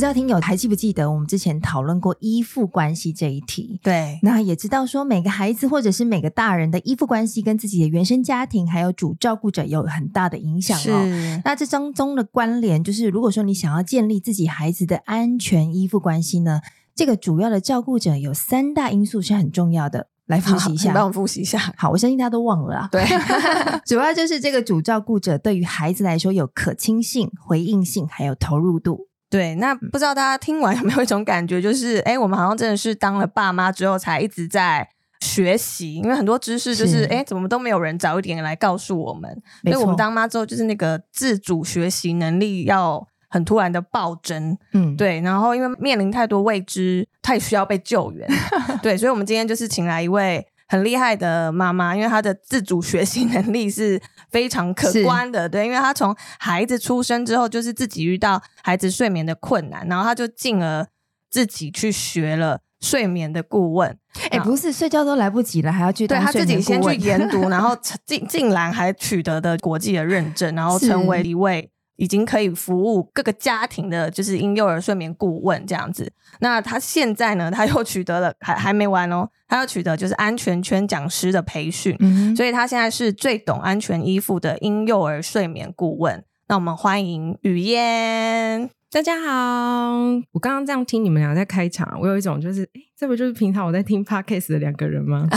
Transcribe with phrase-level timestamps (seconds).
[0.00, 3.78] 知道听友还记不记得我们之前讨论过依附关系这一题？
[3.82, 11.40] 对，那也知道说每个孩子或者是每个大人的依附关系跟自己的原生家庭还有主照顾者有很大的影响哦。
[11.44, 16.62] 那这当中的关联就是，如果说你想要建立自己孩子的安全依附关系呢，
[16.94, 20.06] 这个主要的照顾者有三大因素是很重要的。
[20.26, 21.58] 来复习一下， 帮我复习一下。
[21.76, 22.88] 好，我相信大家都忘了啊。
[22.90, 23.04] 对，
[23.84, 29.08] 主要就是这个主照顾者对于孩子来说有可亲性、回应性，还有投入度。
[29.30, 34.88] 对，那不知道大家听完有没有一种感觉，就是哎，我们好像真的是当了爸妈之后，才一直在
[35.20, 39.30] 学习，因为很多知识就是哎，怎么都没有人早一点来告诉我们。
[39.62, 44.58] 所以我们当妈之后，就是那个自主学习能力要很突然的暴增。
[44.72, 45.20] 嗯，对。
[45.20, 48.28] 然后因为面临太多未知，太需要被救援。
[48.82, 50.44] 对，所以我们今天就是请来一位。
[50.70, 60.86] 很厉害的妈妈，因为她的自主学习能力是非常可观的，对，因为她从孩子出生之后，就是自己遇到孩子睡眠的困难，然后她就进而
[61.28, 63.98] 自己去学了睡眠的顾问。
[64.30, 66.06] 哎，不是睡觉都来不及了，还要去。
[66.06, 71.68] 对，她自己先去研读， 然后竟竟然还取得的国际的认证，然后成为一位。
[72.00, 76.10] 已经可以服务各个家庭的，就是婴幼儿睡眠顾问这样子。
[76.40, 86.24] 那他现在呢，他又取得了 还还没完哦，他要取得就是安全圈讲师的培训，嗯，所以他现在是最懂安全依附的婴幼儿睡眠顾问。
[86.48, 88.79] 那我们欢迎雨嫣。
[88.92, 90.00] 大家好，
[90.32, 95.28] 我刚刚这样听你们俩在开场，我有一种就是，哎，这不就是平常我在听 podcast 的两个人吗？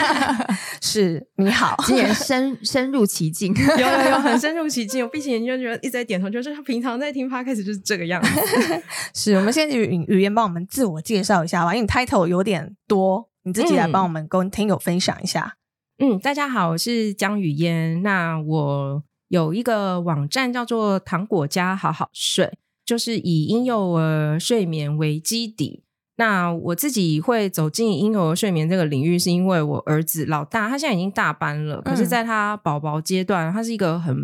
[0.80, 5.04] 是，你好，今年深 深入其境，有有有，很深入其境。
[5.04, 8.30] 我闭起眼睛就觉得一直在点头，就是他平常在听 podcast 就是这个样子。
[9.14, 15.56] 是我们先请语语言帮我们自我介绍一下吧，因为你 title 有点多，你自己来帮我们跟听友分享一下。
[15.98, 22.50] 嗯，嗯，大家好，我是江雨嫣，那我有一个网站叫做糖果家好好睡。
[22.88, 25.84] 就是以婴幼儿睡眠为基底，
[26.16, 34.16] 那我自己会走进婴幼儿睡眠这个领域，是因为我儿子老大，他现在已经大班了，可是在他宝宝阶段，他是一个很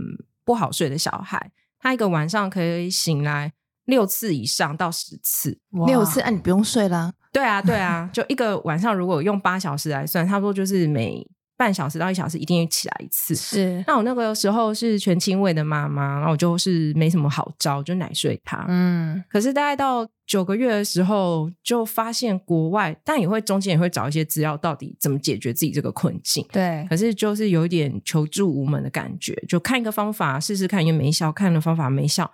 [0.47, 3.53] 不好睡的小孩，他一个晚上可以醒来
[3.85, 7.13] 六次以上到十次，六次，啊，你不用睡啦？
[7.31, 11.29] 对啊，对啊，就一个晚上如果用八小时来算，差不多就是每。
[11.57, 13.85] 半小时到一小时一定起来一次，是。
[13.87, 18.65] 那我那个时候是全亲喂的妈妈，然后我就是没什么好招，就奶睡他。
[18.69, 19.23] 嗯。
[19.29, 26.45] 可是大概到九个月的时候，就发现国外，但也会中间也会找一些资料，到底怎么解决自己这个困境。
[26.51, 26.85] 对。
[26.91, 32.31] 可是就是有一点求助无门的感觉，就看一个方法试试看，也没效；看了方法没效。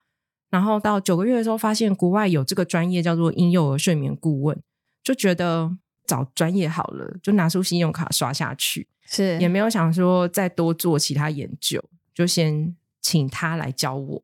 [0.50, 4.58] 然后到九个月的时候，发现国外有这个专业叫做婴幼儿睡眠顾问，
[5.04, 5.70] 就觉得
[6.06, 8.88] 找专业好了，就拿出信用卡刷下去。
[9.12, 11.82] 是，也没有想说再多做其他研究，
[12.14, 14.22] 就先请他来教我。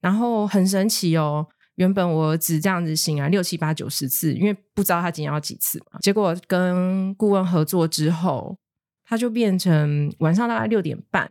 [0.00, 6.00] 然后很神奇哦，原本我儿子这样子醒来六七八九十次，因为不知道他今天要几次嘛。
[6.00, 8.58] 结果跟顾问合作之后，
[9.04, 11.30] 他就变成晚上大概六点半，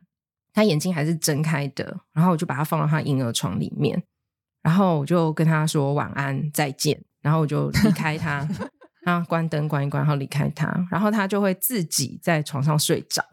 [0.53, 1.99] 他眼睛还是睁开的。
[2.13, 4.01] 然后我就把他放到他婴儿床里面，
[4.61, 8.47] 然后我就跟他说晚安再见，然后我就离开他。
[9.05, 13.23] 然后关灯关一关，然后离开他，然后他就会自己在床上睡着，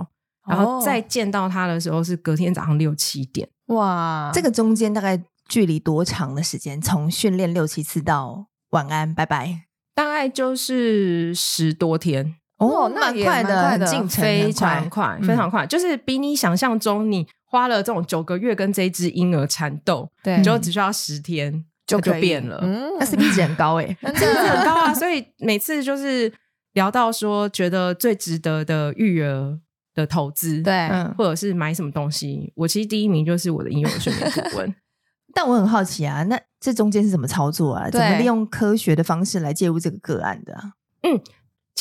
[0.47, 3.49] 然后再见到他的时候是隔天早上六七点。
[3.66, 5.19] 哇，这个中间大概
[5.49, 6.78] 距离多长的时间？
[6.78, 9.62] 从训练六七次到晚安拜拜，
[9.94, 12.37] 大概就是十多天。
[12.59, 21.65] 哦，那蛮快的，很进程非常快，非常快，就是比你想象中，你花了这种九个月跟这只婴儿缠斗，对，你就只需要十天。
[22.00, 24.94] 就就变了，嗯，那 CP 值很高哎， 真的很高啊！
[24.94, 26.32] 所以每次就是
[26.72, 29.58] 聊到说，觉得最值得的育儿
[29.94, 34.75] 的投资，对，或者是买什么东西，我其实第一名就是我的婴幼儿睡眠顾问。
[35.34, 37.88] 但我很好奇啊，那这中间是怎么操作啊？
[37.90, 40.72] 怎么利用科学的方式来介入这个个案的啊？
[41.02, 41.20] 嗯。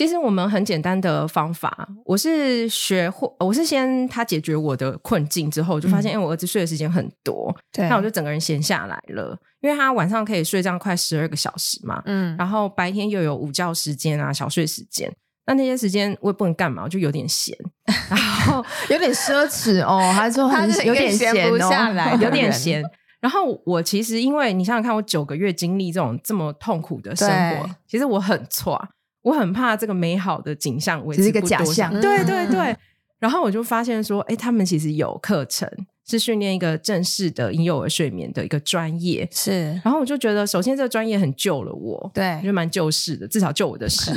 [0.01, 15.13] 其实我们很简单的方法，我是学会，我是先他解决我的困境之后，就发现，因为我儿子睡的时间很多，对，那我就整个人闲下来了，因为他晚上可以睡这样快十二个小时嘛，嗯，然后白天又有午觉时间啊、小睡时间，
[15.45, 17.55] 那那些时间我也不能干嘛，我就有点闲，
[18.09, 22.83] 然后有点奢侈哦， 还说很有点闲不下来，有点闲。
[23.19, 28.83] 然后我其实因为你想想看，我九个月经历这种这么痛苦的生活，其实我很挫。
[29.23, 31.91] 我很怕这个美好的景象维持个假象。
[32.01, 32.75] 对对对，
[33.19, 35.69] 然后我就发现说，哎，他们其实有课程
[36.07, 39.27] 是训练一个正式的婴幼儿睡眠的一个专业。
[39.31, 44.11] 是，然后我就觉得，首先这个专业很救了我，对，我觉得蛮救世的，至少救我的事。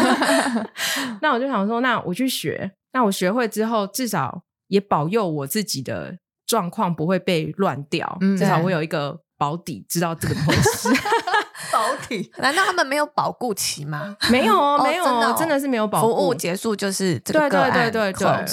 [1.20, 6.16] 那我就想说，那我去学，那我学会之后，至少也保佑我自己的
[6.46, 10.88] 状况不会被乱掉，嗯、至少我有一个保底，知道这个东西。
[11.72, 12.30] 保底？
[12.38, 14.16] 难道他们没有保固期吗？
[14.30, 16.08] 没有哦，没有，真的，真的是没有保固。
[16.14, 18.44] 服务结束就是这个个对对对对对。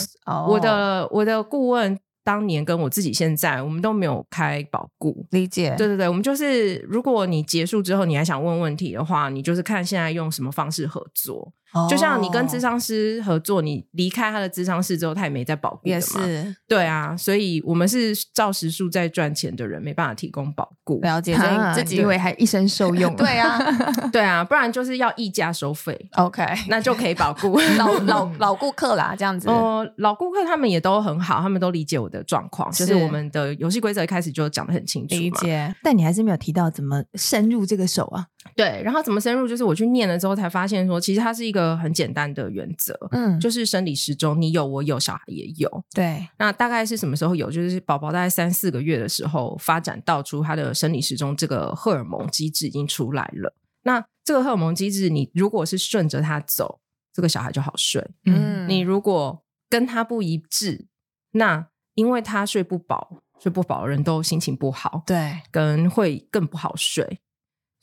[0.47, 1.99] 我的我的顾问。
[2.25, 5.75] 当年跟我自己现在，我们都没有开保固，理解。
[5.77, 11.51] 对对对，我们就是，如果你结束之后你还想问问题的话，你就是看现在用什么方式合作。
[11.89, 15.95] 就像你跟咨商师合作，你离开他的咨商室之后，他也没在保固的嘛。
[15.95, 20.99] 也是，对啊，所以我们是照时数在赚钱的人，没办法提供保固。
[21.01, 23.15] 了解，所以你自己以为还一生受用。
[23.17, 23.59] 对啊，
[24.11, 25.93] 对啊，不然就是要溢价收费。
[26.17, 29.49] OK，那就可以保固老老老顾客啦，这样子。
[29.49, 35.15] 哦，老顾客他们也都很好，他们都理解我的状况，就是我们的游戏规则一开始就讲的很清楚。
[35.15, 38.27] 理解，但你还是没有提到怎么深入这个手啊？
[38.55, 39.47] 对，然后怎么深入？
[39.47, 45.83] 就是我去念了之后才发现说，其实它是一个很简单的原则，嗯，就是生理时钟，你有我有，小孩也有。
[45.93, 47.49] 对，那大概是什么时候有？
[47.49, 53.55] 就是宝宝大概三四个月的时候，发展到出他的生理时钟，这个荷尔蒙机制已经出来了。
[53.83, 56.79] 那这个荷尔蒙机制，你如果是顺着它走，
[57.13, 58.05] 这个小孩就好睡。
[58.25, 60.87] 嗯，你如果跟他不一致，
[61.31, 67.19] 那因为他睡不饱，睡不饱的人都心情不好，对，跟会更不好睡。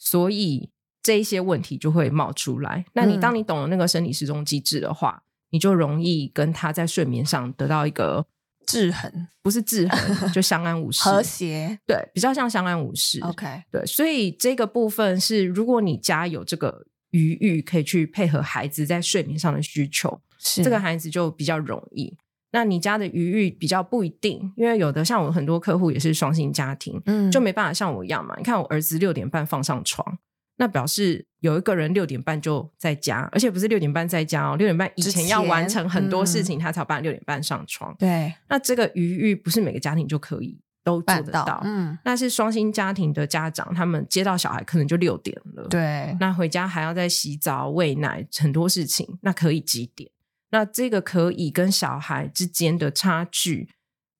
[0.02, 0.70] 所以
[1.02, 2.86] 这一些问题就会冒出来。
[2.94, 8.26] 那你当你懂了那个生理时钟机制的话，嗯、你就容易跟他在睡眠上得到一个
[8.66, 11.78] 制衡，不是制衡，就相安无 事，和谐。
[11.86, 13.20] 对，比较像相安无事。
[13.20, 13.84] OK，对。
[13.84, 22.16] 所以这个部分是，如果你家有这个余裕，可以去配合孩子在睡眠上的需求，是这个孩子就比较容易。
[22.52, 28.34] 那你家的余裕比较不一定，因为有的像我很多客户也是双薪家庭，嗯，就没办法像我一样嘛。
[28.36, 30.18] 你看我儿子六点半放上床，
[30.56, 37.94] 那表示有一个人六点半就在家，而且不是六点半在家哦，六点半以前要完成很多事情，他才办六点半上床。
[37.98, 50.10] 对，那这个余裕不是每个家庭就可以都做得到，嗯，那是双薪家庭的家长，他们接到小孩可能就六点了，对，那回家还要再洗澡、喂奶，很多事情，那可以几点？
[50.50, 53.68] 那这个可以跟小孩之间的差距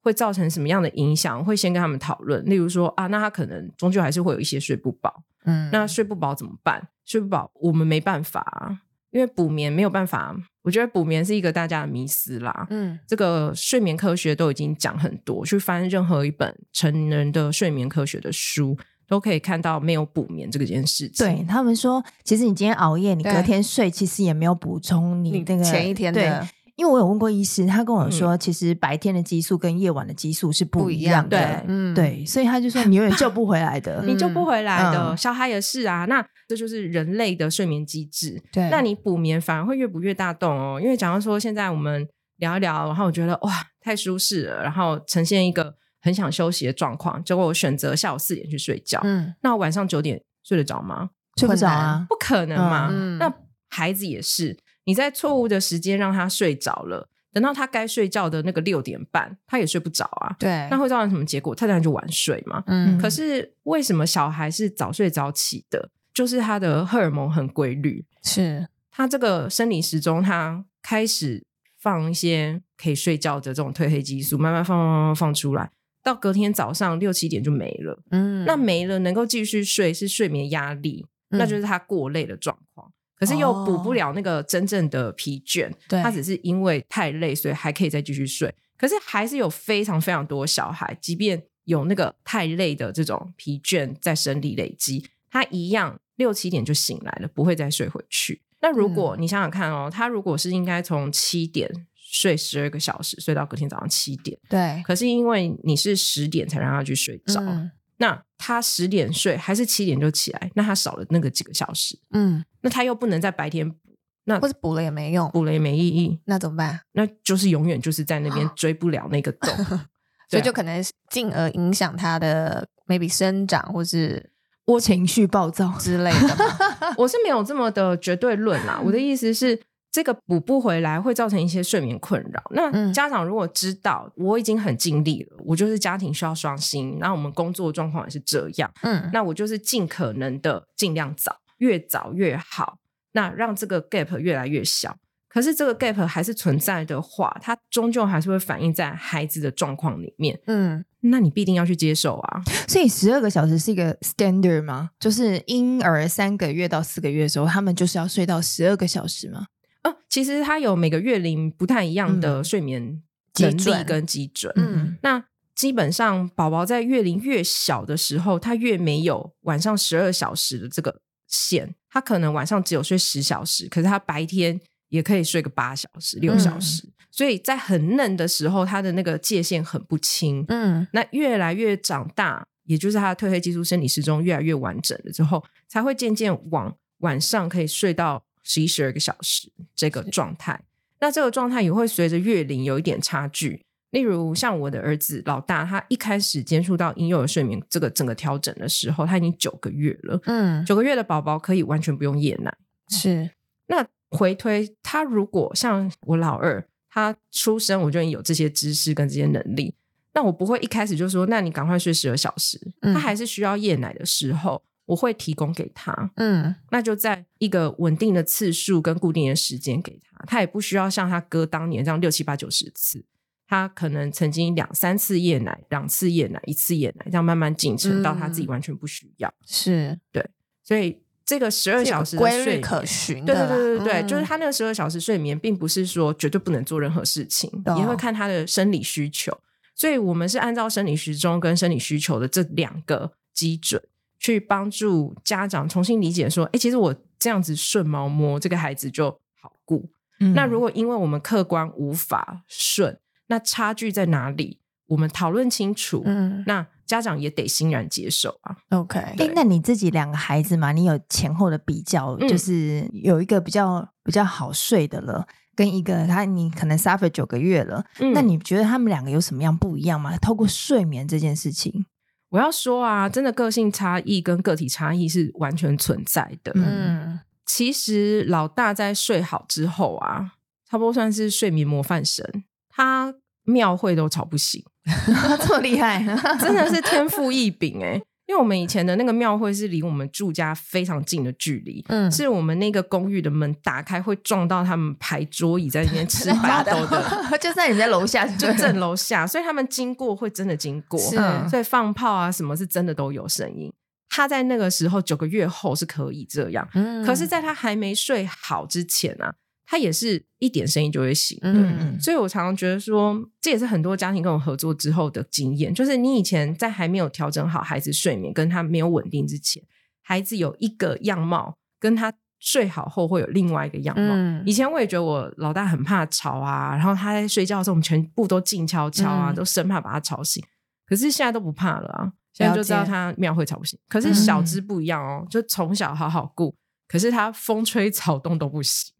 [0.02, 1.44] 会造成什么样的影响？
[1.44, 2.44] 会先跟他们讨论。
[2.44, 5.22] 例如说啊，那他可能终究还是会有一些睡不饱。
[5.44, 6.88] 嗯，那睡不饱怎么办？
[7.04, 8.78] 睡不饱我们没办法，
[9.10, 10.36] 因为补眠没有办法。
[10.62, 12.66] 我觉得补眠是一个大家的迷思啦。
[12.68, 18.78] 嗯，这个睡眠科学都已经讲很多，去翻任何一本成人的睡眠科学的书。
[19.10, 21.26] 都可以看到没有补眠这个件事情。
[21.26, 26.20] 对他们说，其实你今天熬夜，你隔天睡，其实也没有补充你那个前一天的。
[26.20, 31.36] 对，因为我有问过医师，他跟我说，其实白天的激素跟夜晚的激素是不一样的。
[31.36, 35.16] 对，嗯，对，所以他就说你永远救不回来的， 你救不回来的。
[35.16, 38.40] 小孩也是啊，那这就是人类的睡眠机制。
[38.52, 40.80] 对，那你补眠反而会越补越大洞哦。
[40.80, 42.06] 因为假如说现在我们
[42.36, 45.74] 聊一聊，然后我觉得哇，太舒适了，然后呈现一个。
[46.00, 49.00] 很想休息的状况，结果我选择下午四点去睡觉。
[49.04, 51.10] 嗯，那我晚上九点睡得着吗？
[51.36, 52.88] 睡不着啊，不可能嘛。
[52.90, 53.32] 嗯，那
[53.68, 60.34] 孩子也是，你在错误的时间让他睡着了，等到他该睡觉的那个六点半，他也睡不着啊。
[60.38, 61.54] 对，那会造成什么结果？
[61.54, 62.62] 他当然就晚睡嘛。
[62.66, 65.90] 嗯，可是为什么小孩是早睡早起的？
[66.12, 71.46] 就是他的荷尔蒙很规律，是他这个生理时钟，他开始
[71.78, 75.70] 放一些可以睡觉的这种褪黑激素，慢慢放放放放出来。
[76.02, 98.40] 到隔天早上六七点就没了，嗯，那没了能够继续睡是睡眠压力，嗯、那就是他过累的状况，可是又补不了那个真正的疲倦，对、哦，他只是因为太累，所以还可以再继续睡，可是还是有非常非常多小孩，即便有那个太累的这种疲倦在生理累积，他一样六七点就醒来了，不会再睡回去。
[98.62, 101.86] 那如果你想想看哦，他如果是应该从七点。
[102.12, 104.36] 睡十二个小时，睡到隔天早上七点。
[104.48, 111.96] 对，可是因为你是十点才让他去睡着，嗯、那他十点睡还是七点就起来，那他少了那个几个小时。
[112.10, 113.78] 嗯，那他又不能在白天补，
[114.24, 116.18] 那或者补了也没用，补了也没意义。
[116.24, 116.80] 那怎么办？
[116.92, 119.54] 那就是永远就是在那边 追不了那个洞，
[120.28, 124.32] 所以就可能进而影响他的 maybe 生长，或是
[124.64, 126.36] 我情绪暴躁之类的。
[126.98, 129.62] 我是没有这么的绝对论啦，我的意思是。
[129.92, 132.42] 这个补不回来会造成一些睡眠困扰。
[132.50, 142.78] 那家长如果知道我已经很尽力了，我就是家庭需要双薪，然后我们工作状况也是这样，嗯，那我就是尽可能的尽量早，越早越好，
[143.12, 144.96] 那让这个 gap 越来越小。
[145.28, 150.36] 可是这个 gap 还是存在的话，它终究还是会反映在孩子的状况里面。
[150.46, 152.42] 嗯，那你必定要去接受啊。
[152.66, 154.90] 所以十二个小时是一个 standard 吗？
[154.98, 159.46] 就是婴儿三个月到四个月的时候，他们就是要睡到十二个小时吗？
[159.82, 163.02] 哦，其实他有每个月龄不太一样的睡眠
[163.38, 164.52] 能力跟基准。
[164.56, 174.60] 嗯，那基本上宝宝在月龄越小的时候，他越没有晚上十二小时的这个线，他可能晚上只有睡十小时，可是他白天。
[174.90, 180.44] 也可以睡个八小时、六小时，嗯、所以在很嫩的时候，他的那个界限很不清。
[180.48, 190.60] 嗯，那越来越长大，也就是他的褪黑激素生理时钟越来越完整了之后，才会渐渐往晚上可以睡到十一、十二个小时这个状态。
[190.98, 193.62] 那这个状态也会随着月龄有一点差距。
[193.90, 200.20] 例如，像我的儿子老大，他一开始接触到婴幼儿睡眠这个整个调整的时候，他已经九个月了。
[200.24, 202.52] 嗯，九个月的宝宝可以完全不用夜奶。
[202.88, 203.30] 是，
[203.68, 203.86] 那。
[204.12, 209.72] 回推他，如果像我老二，他出生我就已经有这些知识跟这些能力，
[210.14, 212.60] 那我不会一开始就说，那你赶快睡十二小时。
[212.80, 216.10] 嗯、他还是需要夜奶的时候，我会提供给他。
[216.16, 223.04] 嗯，那就在一个稳定的次数跟固定的时间给他，他也不需要像他哥当年这样六七八九十次，
[223.46, 229.32] 他可能曾经两三次夜奶，两次夜奶，一次夜奶，这样慢慢进程到他自己完全不需要。
[229.46, 230.28] 是对，
[230.62, 231.00] 所以。
[231.26, 239.32] 这个十二小时的规律可循，对对对对对，嗯、就是他那个十二小时睡眠，并不是说绝对不能做任何事情，哦、也会看他的生理需求。
[239.76, 243.80] 所以我们是按照生理时钟跟生理需求的这两个基准，
[244.20, 249.10] 去帮助家长重新理解说，哎，其实我这样子顺毛摸这个孩子就
[249.40, 249.90] 好顾。
[250.20, 254.60] 嗯、那如果因为我们客观无法顺，那差距在哪里？
[254.86, 256.68] 我们讨论清楚，嗯，那。
[256.90, 258.56] 家长也得欣然接受啊。
[258.70, 265.24] OK，哎，那你自己两个孩子嘛，你有前后的比较，嗯、就是有一个比较比较好睡的了，
[265.54, 270.16] 跟一个他你可能 suffer 九个月了，嗯、那你觉得他们两个有什么样不一样吗？
[270.18, 271.86] 透过睡眠这件事情，
[272.30, 276.52] 我要说啊，真的个性差异跟个体差异是完全存在的。
[276.54, 280.32] 嗯，其实老大在睡好之后啊，
[280.68, 282.24] 差不多算是睡眠模范生，
[282.68, 284.64] 他庙会都吵不醒。
[285.46, 286.02] 这么厉害，
[286.40, 288.00] 真的是天赋异禀哎！
[288.30, 297.04] 因为我们以前的那个庙会是离我们住家非常近的距离，嗯，是我们那个公寓的门打开会撞到他们排桌椅在那边吃八斗的，
[297.42, 301.16] 就在你在楼下，就正楼下，所以他们经过会真的经过，是
[301.48, 303.72] 所以放炮啊什么是真的都有声音。
[304.08, 309.34] 他在那个时候九个月后是可以这样，嗯，可是在他还没睡好之前啊。
[309.70, 319.62] 他也是一点声音就会醒，嗯嗯，所以我常常觉得说，这也是很多家庭跟我合作之后的经验，就是你以前在还没有调整好孩子睡眠，跟他没有稳定之前，
[320.02, 324.08] 孩子有一个样貌，跟他睡好后会有另外一个样貌。
[324.08, 330.42] 嗯、以前我也觉得我老大很怕吵啊，然后他在睡觉的时候，我们全部都静悄悄啊，嗯、都生怕把他吵醒。
[330.84, 333.78] 可是现在都不怕了啊，现在就知道他庙会吵不醒。
[333.88, 336.56] 可是小芝不一样哦，就从小好好顾，
[336.88, 338.92] 可是他风吹草动都不行。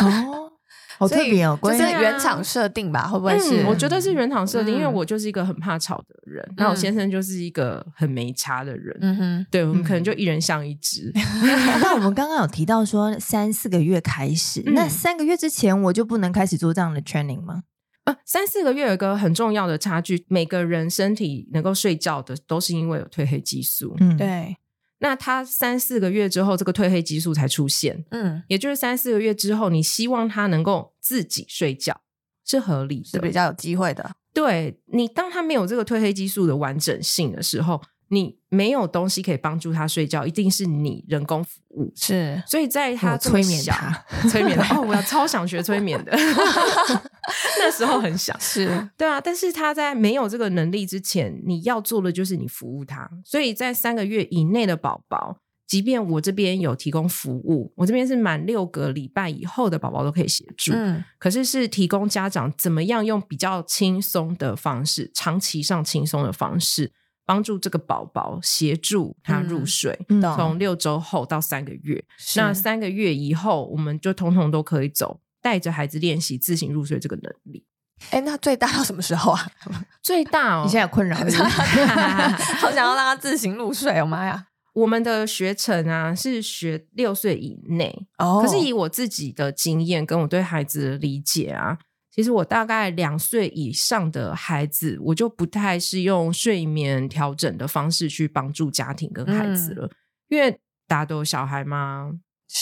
[0.00, 0.52] 哦，
[0.98, 3.06] 好特别哦，就是原厂设定吧？
[3.06, 3.64] 会不会是？
[3.66, 8.96] 我觉得是原厂设定，因为我就是一个很怕吵的人，那我先生就是一个很没差的人。
[9.00, 11.12] 嗯哼，对，我们可能就一人像一只。
[11.82, 17.62] 那我们刚刚有提到说三四个月开始，那三个月之前我就不能开始做这样的 training 吗？
[18.04, 23.96] 啊，三四个月有一个很重要的差距，每个人身体能够睡觉的都是因为有褪黑激素。
[23.98, 24.56] 嗯，对。
[24.98, 32.00] 那他三四个月之后，这个褪黑激素才出现，嗯，也就是三四个月之后，你希望他能够自己睡觉
[32.44, 34.16] 是合理的，是比较有机会的。
[34.32, 37.80] 对，你当他没有这个褪黑激素的完整性的时候。
[38.08, 41.92] 你没有东西可以帮助他睡觉，一定是你人工服务。
[41.96, 46.12] 是，所以在他催眠他，催眠 哦，我要超想学催眠的，
[47.58, 49.20] 那时候很想，是对啊。
[49.20, 53.10] 但是他在没有这个能力之前，你要做的就是你服务他。
[53.24, 60.72] 所以在三个月以内的宝宝，即便我这边有提供服务，我这边是满六个礼拜以后的宝宝都可以协助。
[60.72, 66.92] 嗯，可是是提供家长怎么样用比较轻松的方式，长期上轻松的方式。
[67.26, 72.02] 帮助这个宝宝协助他入睡，嗯、从六周后到三个月，
[72.36, 77.66] 那三个月以后，我们就通通都可以走，带着孩子练习自行入睡这个能力。
[78.10, 79.50] 哎，那最大到什么时候啊？
[80.00, 81.40] 最大哦，你现在有困扰是不是？
[82.56, 84.46] 好想要让他自行入睡，我妈呀！
[84.74, 91.78] 我们的学程啊是学六岁以内，哦，可是以我自己的经验跟我对孩子的理解啊。
[92.16, 99.90] 其实我大概两岁以上的孩子，我就不太是用睡眠调整的方式去帮助家庭跟孩子了，嗯、
[100.30, 100.50] 因为
[100.88, 102.10] 大家都有小孩嘛，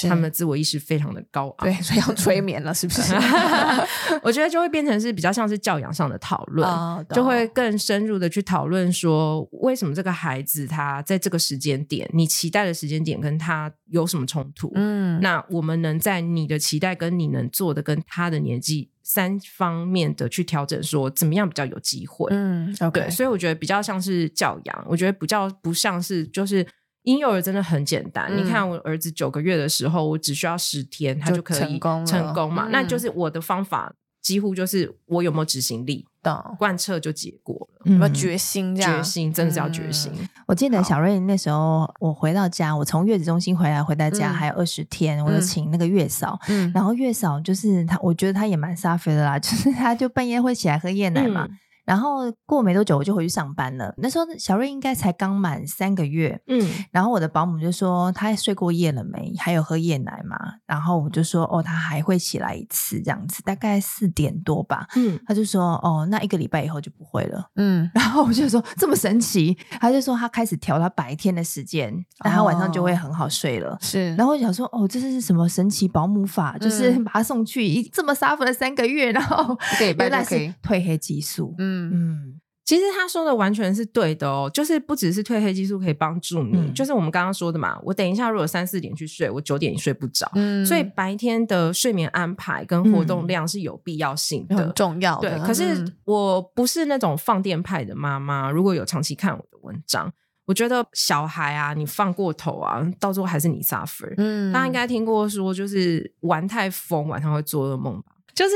[0.08, 3.14] 他们的自我意识非常的高昂，对，所以要催眠了，是不是？
[4.24, 14.72] 我觉得就会变成是比较像是教养上的讨论，哦、就会更深入的去讨论说，为什么这个孩子他在这个时间点，你期待的时间点跟他有什么冲突？
[14.74, 22.26] 嗯，那我们能在你的期待跟你能做的跟他的年纪三方面的去调整，说怎么样比较有机会？
[22.32, 26.66] 嗯，okay、对，所以我觉得比较像是教养，我觉得比较不像是就是。
[27.04, 32.66] 婴幼儿真的很简单，嗯、你看我儿子九个月的时候，我只需要十天，他就可以成功成功嘛。
[32.66, 36.06] 嗯、那就是我的方法，几乎就是我有没有执行力，
[36.58, 37.92] 贯彻就结果了。
[37.92, 38.74] 有没有决心？
[38.74, 40.10] 这样决心真的是要决心。
[40.18, 51.46] 嗯、我记得小瑞那时候，我回到家，我从月子中心回来，回到家还有二十天，嗯、我就请那个月嫂，嗯、然后月嫂就是她，我觉得她也蛮撒飞的啦， 就是她就半夜会起来喝夜奶嘛。
[51.86, 53.94] 嗯然后过没多久我就回去上班了。
[53.98, 56.66] 那时候小瑞应该才刚满三个月，嗯。
[56.90, 59.34] 然后我的保姆就说他睡过夜了没？
[59.38, 60.36] 还有喝夜奶吗？
[60.66, 64.86] 然后我就说哦，他还会起来一次这样子，大概四点多吧。
[64.96, 65.20] 嗯。
[65.26, 67.50] 他就说哦，那一个礼拜以后就不会了。
[67.56, 67.90] 嗯。
[67.94, 69.56] 然后我就说这么神奇？
[69.78, 73.76] 他就说他开始调他白天的时间，那他晚上就会很好睡了。
[73.82, 74.14] 是。
[74.16, 76.56] 然后我想说哦，这是什么神奇保姆法？
[76.58, 79.56] 就是把他送去一这么 suffer 了三个月，然后
[79.98, 81.54] 原来是褪黑激素。
[81.58, 81.73] 嗯。
[81.92, 87.78] 嗯，其实他说的完全是对的哦，就是不只是褪黑激素可以帮助你，嗯、就是我们刚刚说的嘛。
[87.82, 95.38] 我等一下如果三四点去睡，我九点也睡不着，嗯、所以白天的睡眠安排跟活动量是有必要性的，嗯、很重要的。
[95.38, 98.50] 对，可是我不是那种放电派的妈妈。
[98.50, 100.10] 如果有长期看我的文章，
[100.46, 104.12] 我觉得小孩啊，你放过头啊，到最后还是你 suffer。
[104.16, 108.12] 嗯，大家应该听过说，就是玩太疯，晚上会做噩梦吧？
[108.34, 108.54] 就是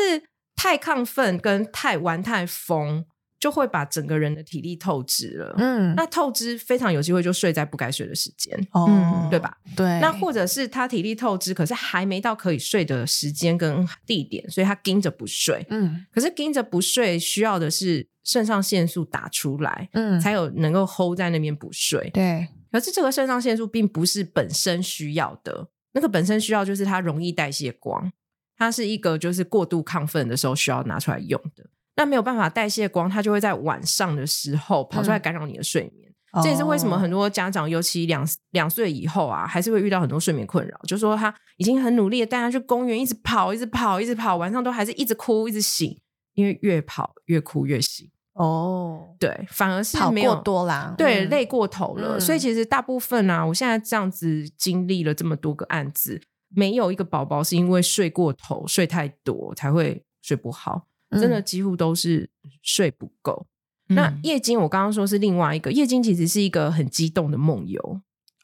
[0.59, 3.07] 太亢奋跟太玩太疯。
[3.41, 9.57] 就会把整个人的体力透支了，嗯，那透支非常有机会就睡在不该睡的时间，哦，对吧？
[9.77, 22.49] 对，那或者是他体力透支，可是还没到可以睡的时间跟地点，所以他盯着不睡，嗯，可是盯着不睡需要的是肾上腺素打出来，嗯，才有能够 hold 在那边不睡，对。
[22.73, 28.11] 可是这个肾上腺素并不是本身需要的，那个本身需要就是它容易代谢光，
[28.59, 31.65] 它是一个就是过度亢奋的时候需要拿出来用的。
[31.97, 36.13] 那没有办法代谢光，它就会在晚上的时候跑出来干扰你的睡眠。
[36.33, 40.79] 嗯、这也是为什么很多家长，尤其两两岁以后啊，还是会遇到很多睡眠困扰。
[40.83, 45.99] 就是说他已经很努力的带他去公园，一直跑，一直跑，一直跑，晚上都还是一直哭，一直醒，
[46.35, 48.11] 因为越跑越哭越醒。
[48.35, 52.19] 哦，对，反而是没有跑过多啦，对，累过头了。
[52.19, 60.87] 嗯、所以其实大部分啊，我现在这样子经历了这么多个案子，没有一个宝宝是因为睡过头、睡太多才会睡不好。
[61.13, 62.29] 真的几乎都是
[62.61, 63.47] 睡不够。
[63.89, 67.81] 嗯、那夜惊，我刚刚说是另外一个夜惊，其实是一个很激动的梦游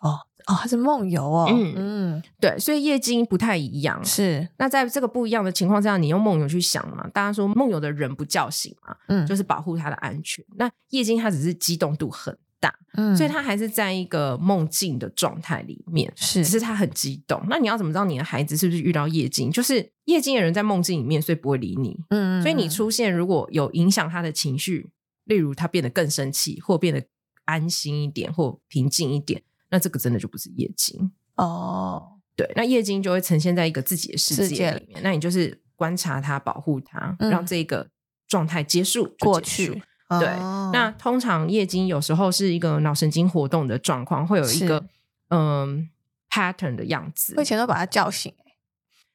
[0.01, 1.47] 哦哦，它是梦游哦。
[1.51, 4.03] 嗯嗯，对，所以夜惊不太一样。
[4.03, 7.07] 是，那在这个不一样的情况下，你用梦游去想嘛？
[7.09, 8.97] 大家说梦游的人不叫醒嘛？
[9.09, 10.43] 嗯，就是保护他的安全。
[10.57, 17.44] 那夜惊它只是激动度很大，嗯，所以他还是在一个梦境的状态里面，是，只是他很激动。
[17.50, 19.50] 那你要怎么知道你的孩子是不是遇到夜惊？
[19.50, 24.88] 就是夜惊的人在梦境里面，所以不会理你，嗯，所以你出现如果有影响他的情绪，
[25.24, 27.05] 例如他变得更生气，或变得
[27.44, 32.12] 安心一点，或平静一点，那这个真的就不是夜惊哦。
[32.35, 37.88] 对，那夜惊就会呈现在一个自己的世界里面，那你就是观察他，保护他，让这个
[38.27, 39.83] 状态结束过去。
[40.09, 44.85] 对，哦、那通常夜惊有时候是一个脑神经活动的状况，会有一个
[45.31, 45.88] 嗯
[46.31, 47.35] pattern 的样子。
[47.37, 48.33] 我以前都把他叫醒，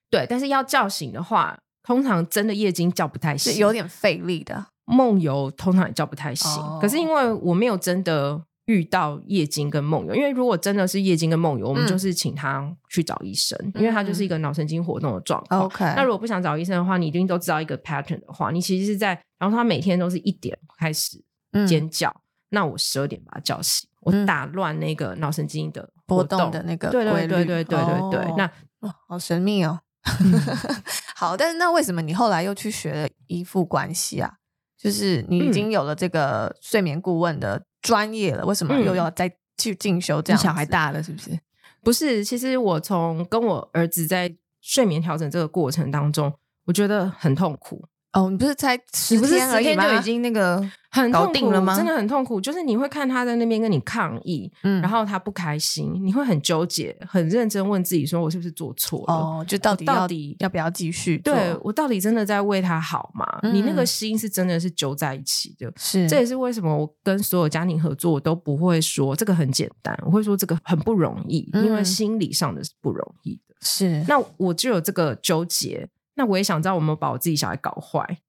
[0.10, 4.68] 对，但是要叫醒的话，通常真的夜惊叫不太醒，是有点费力的。
[4.86, 8.44] 梦游通常也叫不太醒，哦、可是因为我没有真的。
[8.70, 15.62] 遇到夜惊跟梦游，因为如果真的是夜惊跟梦游，我们就是请他去找医生，嗯、因为他就是一个脑神经活动的状况。
[15.62, 21.20] OK，那如果不想找医生的话，你一定都知道一个 pattern 的话，你其实是在，然后他每天都是一点开始
[21.68, 28.46] 尖叫，嗯、那我十二点把他叫醒，我打乱那个脑神经的波动的那个对对对对对对对，哦、那
[28.82, 29.80] 哦好神秘哦。
[31.18, 34.36] 好，但是那为什么你后来又去学了依附关系啊？
[34.78, 37.64] 就是你已经有了这个睡眠顾问的。
[37.82, 40.22] 专业了，为什么又要再去进修？
[40.22, 41.40] 这样、嗯、小孩大了是不是？
[41.82, 46.34] 不是，其实我从跟我儿子在睡眠调整这个过程当中，
[46.66, 51.76] 我觉得很痛苦，哦，你不是才十天而已就已经那个很痛定了吗？
[51.76, 52.42] 真的很痛苦。
[52.42, 59.14] 就是你会看他在那边跟你抗议，嗯，然后他不开心，你会很纠结，很认真问自己说：“我是不是做错了？
[59.14, 61.20] 哦，就到底到底要不要继续？
[61.20, 63.26] 对我到底真的在为他好吗？
[63.44, 65.72] 嗯、你那个心是真的是揪在一起的。
[65.78, 73.56] 是，这也是为什么我跟所有家庭合作我都不会说这个很简单，我会说这个很不容易，嗯、因为心理上的是不容易的。
[73.62, 75.88] 是，那我就有这个纠结。
[76.20, 78.20] 那我也想知道，我们把我自己小孩搞坏？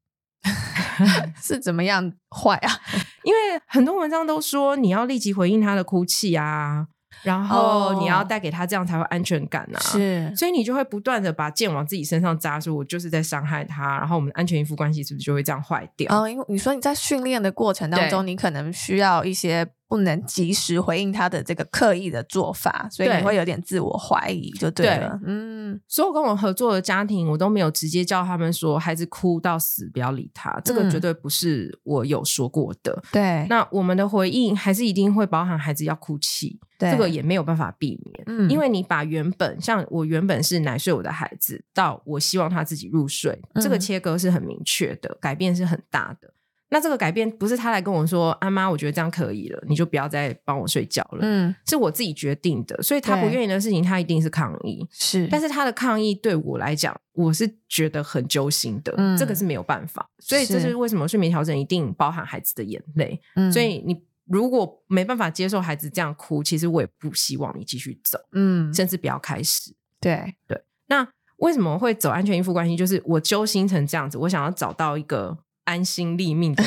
[1.42, 2.70] 是怎么样坏啊？
[3.24, 6.86] 因为很多文章都说你要立即回应他的哭泣啊。
[7.24, 16.08] 然后你要带给他这样才会安全感啊，是，所以你就会不断的把剑往自己身上扎，说我就是在伤害他，然后我们安全依附关系是不是就会这样坏掉？
[16.14, 25.18] 哦，因为你说你在训练的过程当中，你可能需要一些不能及时回应他的这个刻意的做法，所以你会有点自我怀疑，就对了。
[25.20, 32.92] 对嗯，所有跟我合作的家庭，我都没有直接叫他们说孩子哭到死不要理他，这个绝对不是我有说过的。
[32.92, 36.60] 嗯、对，那我们的回应还是一定会包含孩子要哭泣。
[36.78, 46.32] 这个也没有办法避免，嗯，因为你把原本像我原本是奶睡我的孩子，到我希望他自己入睡，嗯，这个切割是很明确的，改变是很大的。
[46.70, 52.82] 那这个改变不是他来跟我说，阿妈，我觉得这样可以了，你就不要再帮我睡觉了，嗯，是我自己决定的。
[52.82, 55.28] 所以他不愿意的事情，他一定是抗议，是。
[55.30, 60.08] 但是他的抗议对我来讲，我是觉得很揪心的，嗯，这个是没有办法。
[60.18, 64.02] 所以这是为什么睡眠调整一定包含孩子的眼泪，嗯，所以你。
[64.26, 69.74] 如果没办法接受孩子这样哭，其实我也不希望你继续走，嗯，甚至不要开始。
[70.00, 71.04] 对对，那
[71.38, 72.76] 为什么会走安全依附关系？
[72.76, 75.36] 就是我揪心成这样子，我想要找到一个
[75.70, 76.64] 安心立命的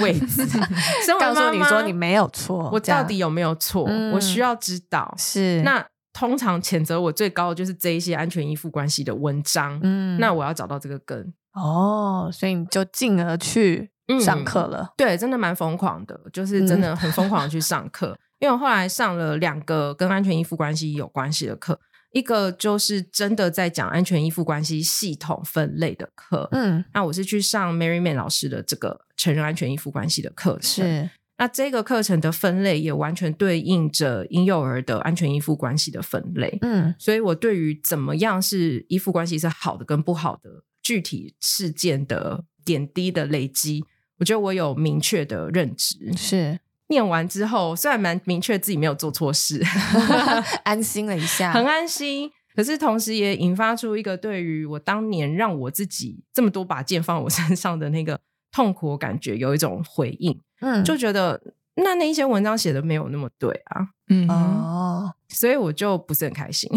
[0.00, 0.46] 位置，
[1.18, 3.86] 告诉你说你没有错，我到底有没有错？
[3.88, 5.14] 嗯、我需要知道。
[5.16, 11.32] 是那通常谴责我最高的就是这一些安全依附关系的文章，嗯，那我要找到这个根。
[11.54, 13.90] 哦，所以你就进而去。
[14.20, 18.08] 上课了，嗯，对，真的蛮疯狂的，就是真的很疯狂的去上课。
[18.08, 21.80] 嗯、 因为我后来上了两个跟安全依附关系有关系的课，
[22.12, 26.48] 一个就是真的在讲安全依附关系系统分类的课。
[26.52, 30.84] 嗯，那我是去上 Mary Man 老师的这个成人安全依附关系的课程。
[30.84, 36.58] 是，那这个课程的分类也完全对应着婴幼儿的安全依附关系的分类。
[36.60, 43.84] 嗯，所以我对于怎么样是依附关系是好的跟不好的具体事件的点滴的累积。
[44.18, 46.60] 我觉得我有明确的认知，是
[46.92, 49.60] 念完之后，虽然蛮明确自己没有做错事
[50.62, 52.30] 安心了一下，很安心。
[52.54, 58.20] 可是同时也引发出一个对于我当年让我自己这么多把剑放我身上的那个
[58.52, 61.40] 痛苦感觉有一种回应，嗯，就觉得
[61.76, 66.70] 那那一些文章写的没有那么对啊，嗯哦，所以我就不是很开心，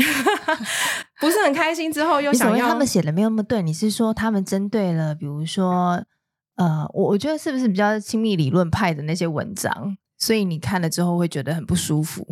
[1.19, 1.91] 不是很开心。
[1.91, 6.01] 之后又想要他们写的没有那么对，你是说他们针对了，比如说？
[6.58, 12.25] 呃，我我觉得是不是比较亲密理论派的那些文章，所以你看了之后会觉得很不舒服。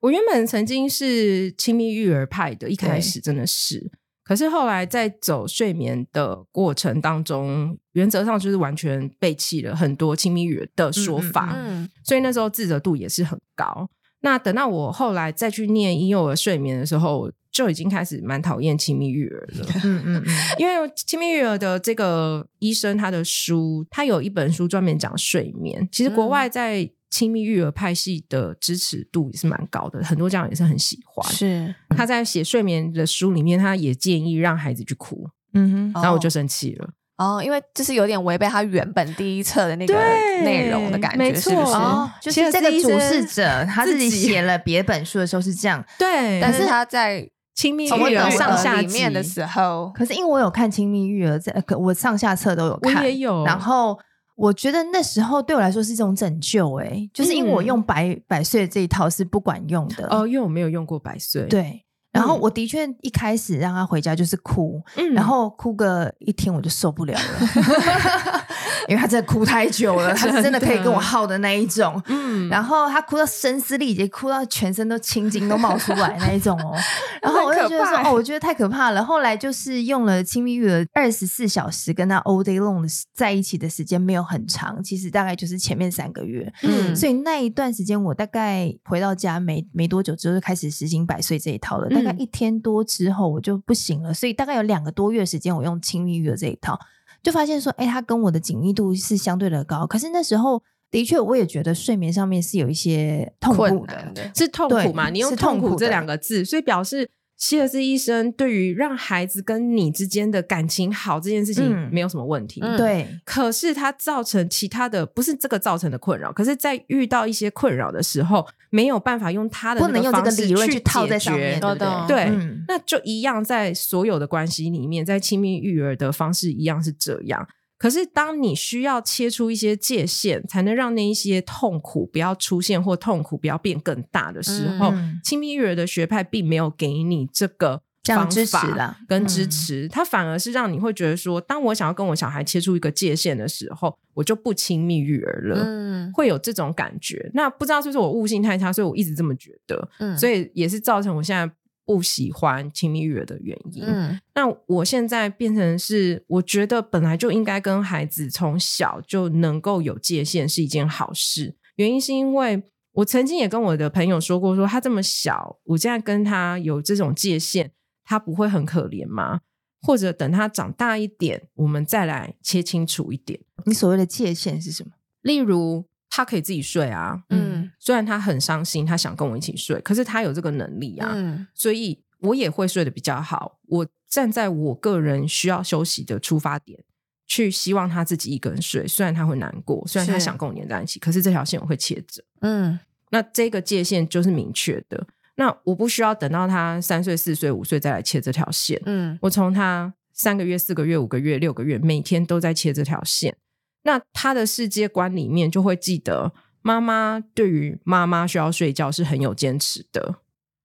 [0.00, 3.90] 我原本曾经是亲密育儿派的，一开始真的是，
[4.22, 13.88] 可是后来在走睡眠的过程当中，原则上就是完全背弃了很多亲密育儿的说法，嗯，嗯，嗯，所以那时候自责度也是很高。
[14.20, 19.66] 那等到我后来再去念婴幼儿睡眠的时候，就已经开始蛮讨厌亲密育儿了。
[19.84, 25.86] 嗯嗯嗯，因为亲密育儿的这个医生他的书，他有一本书专门讲睡眠。
[25.92, 31.32] 其实国外在亲密育儿派系的支持度也是蛮高的，很多家长也是很喜欢。
[31.32, 35.28] 是他在写睡眠的书里面，他也建议让孩子去哭。
[35.52, 36.88] 嗯哼，然后我就生气了。
[37.18, 39.94] 哦，因为就是有点违背他原本第一册的那个
[40.42, 41.72] 内容的感觉，没错，是不是？
[41.74, 46.40] 哦，就是这个主事者他自己写了别本书的时候是这样，对。
[46.40, 53.44] 但是他在亲密育儿上下里面的时候，可是因为我有看亲密育儿，在我上下册都有看，我也有。
[53.44, 53.96] 然后
[54.34, 61.80] 我觉得那时候对我来说是一种拯救，哎，就是因为我用百百岁这一套是不管用的哦，因为我没有用过百岁，对。
[62.12, 67.20] 然后我的确一开始让他回家就是哭，嗯、然后哭个一天我就受不了了。
[68.88, 72.00] 因为他真的哭太久了， 他是真的可以跟我耗的那一种。
[72.06, 76.76] 嗯，然后他哭到声嘶力竭，哭到全身都青筋都冒出来那一种哦。
[77.22, 79.04] 然后我就觉得说，哦，我觉得太可怕了。
[79.04, 86.52] 后来就是用了亲密育儿，二十四小时跟他 all day long 的在一起的时间没有很长，其实大概就是前面三个月。
[86.62, 91.88] 嗯，所以那一段时间我大概回到家没没多久之后就开始实行百岁这一套了。
[91.88, 96.78] 大概一天多之后我就不行了，所以大概有两个多月时间我用亲密育儿这一套。
[97.24, 105.08] 就发现说，哎、欸，他跟我的紧密度是相对的高，可是那时候的确，我也觉得睡眠上面是有一些痛苦的，是痛苦嘛？
[105.08, 113.06] 你用痛苦这两个字，所以表示希尔斯医生对于让孩子跟你之间的感情好这件事情没有什么问题，嗯、对。
[113.24, 121.88] 可是他造成其他的不是这个造成的困扰，可是在遇到一些困扰的时候，没有办法用他的那个方式去套在上面，对对？
[122.06, 127.46] 对，嗯、那就一样，在所有的关系里面，在亲密育儿的方式一样是这样。
[127.76, 147.30] 可是，当你需要切出一些界限，才能让那一些痛苦不要出现，或痛苦不要变更大的时候，嗯、亲密育儿的学派并没有给你这个方法跟支持，它反而是让你会觉得说，当我想要跟我小孩切出一个界限的时候，我就不亲密育儿了，嗯、会有这种感觉。
[147.34, 151.52] 那不知道是不是我悟性太差，所以我一直这么觉得，嗯、所以也是造成我现在。
[151.86, 161.56] 不喜欢亲密育儿的原因，嗯，那我现在变成是，我觉得本来就应该跟孩子从小就能够有界限是一件好事。
[161.76, 167.70] 原因是因为我曾经也跟我的朋友说过说，说他这么小，我现在跟他有这种界限，
[168.02, 169.40] 他不会很可怜吗？
[169.82, 173.40] 或者等他长大一点，我们再来切清楚一点。
[173.66, 174.92] 你所谓的界限是什么？
[175.20, 175.84] 例如。
[176.16, 183.58] 他可以自己睡啊，嗯，虽然他很伤心，他想跟我一起睡，可是他有这个能力啊，嗯，所以我也会睡得比较好。
[183.66, 186.78] 我站在我个人需要休息的出发点，
[187.26, 192.78] 去希望他自己一个人睡，虽然他会难过，虽然他想跟我黏在一起，是可是这条线我会切着，嗯，
[193.10, 195.04] 那这个界限就是明确的。
[195.34, 203.36] 那我不需要等到他三岁、四岁、五岁再来切这条线，嗯，我从他三个月、四个月、五个月、六个月，每天都在切这条线。
[203.84, 210.16] 那他的世界观里面就会记得，妈妈对于妈妈需要睡觉是很有坚持的，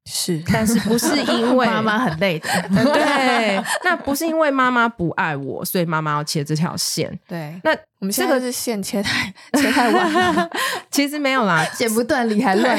[0.10, 2.50] 是，但是不是因为 妈妈很累的，
[2.94, 10.50] 对，那不是因为妈妈不爱我，所以妈妈要切这条线，对，那我们这个是线切太切太晚了，
[10.90, 12.78] 其实没有啦，剪不断理还乱，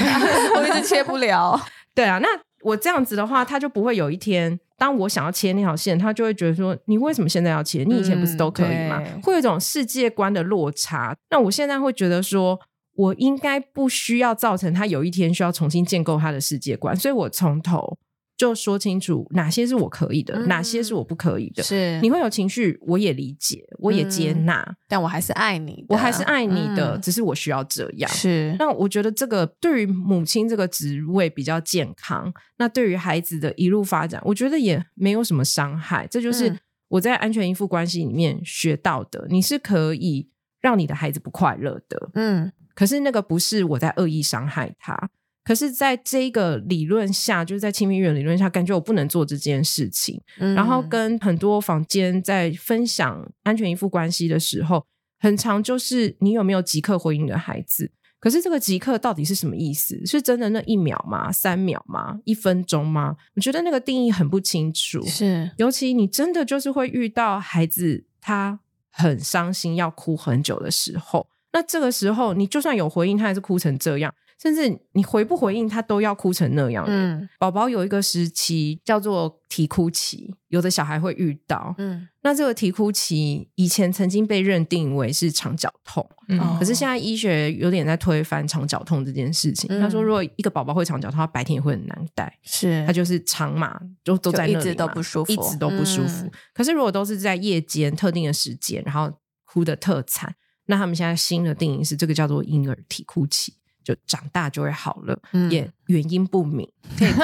[0.57, 1.61] 我一直切不了，
[1.95, 2.29] 对啊，那
[2.63, 4.59] 我这样子的话，他就不会有一天。
[4.81, 7.85] 当我想要切那条线，他就会觉得说：“你为什么现在要切？
[7.85, 11.15] 你以前不是都可以吗？”嗯、会有一种世界观的落差。
[11.29, 12.59] 那我现在会觉得说，
[12.95, 17.99] 我应该不需要造成他有一天需要重新建构他的世界观，所以我从头。
[18.41, 21.63] 就说清楚哪些是我可以的，嗯、哪些是我不可以的。
[21.63, 28.11] 是，你会有情绪，我也理解，我也接纳，嗯、但我还是爱你，我还是爱你的，嗯、只是我需要这样。
[28.11, 36.07] 是，那我觉得这个对于母亲这个职位比较健康，那对于孩子的一路发展，我觉得也没有什么伤害。
[36.07, 40.31] 这就是我在安全依附关系里面学到的，你是可以
[40.63, 42.11] 让你的孩子不快乐的。
[42.15, 45.11] 嗯，可是那个不是我在恶意伤害他。
[45.51, 50.23] 可是，在这个理论下，就是在亲密育儿理论下，感觉我不能做这件事情。
[50.39, 54.87] 嗯、然后跟很多房间在分享安全依附关系的时候，
[55.19, 57.91] 很常就是你有没有即刻回应的孩子？
[58.21, 60.01] 可是这个即刻到底是什么意思？
[60.07, 61.33] 是真的那一秒吗？
[61.33, 62.21] 三秒吗？
[62.25, 63.17] 一分钟吗？
[63.35, 65.05] 我觉得那个定义很不清楚。
[65.05, 68.61] 是，尤其你真的就是会遇到孩子他
[68.93, 74.15] 很伤心要哭很久的时候，那这个时候你就算有回应，他还是哭成这样。
[74.41, 76.83] 甚至你回不回应他都要哭成那样。
[76.89, 81.75] 嗯，宝宝有一个时期叫做啼哭期，有的小孩会遇到。
[81.77, 89.69] 嗯，那这个啼哭期以前曾经被认定为是肠绞痛，嗯，可是现在医学有点在推翻肠绞痛这件事情。
[89.71, 96.25] 嗯，他说，如果一个宝宝会肠绞痛，他白天也会很难带，是他就是肠嘛，就都在那里嘛，一直都不舒服，一直都不舒服。
[96.25, 99.13] 嗯，可是如果都是在夜间特定的时间，然后
[99.45, 103.53] 哭的特惨，那他们现在新的定义是这个叫做婴儿啼哭期。
[103.85, 107.23] 就长大就会好了，嗯、也原因不明，可以哭，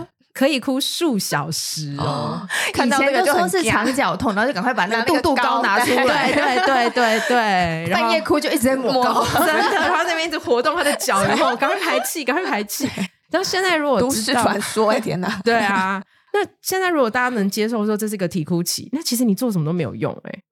[0.34, 2.46] 可以哭数小时哦。
[2.72, 6.90] 看到那个就说是肠绞痛，然后就赶快把那个肚肚高拿出来，对对对
[7.28, 7.92] 对对。
[7.92, 12.88] 半夜哭就一直在抹膏， 真的，然后那边一直活动他的脚，然后赶快排气，赶快排气。
[13.30, 16.02] 然后现在如果都市传说，哎天哪，对啊。
[16.32, 20.42] 那现在如果大家能接受说这是一个啼哭期，那其实你做什么都没有用，哎，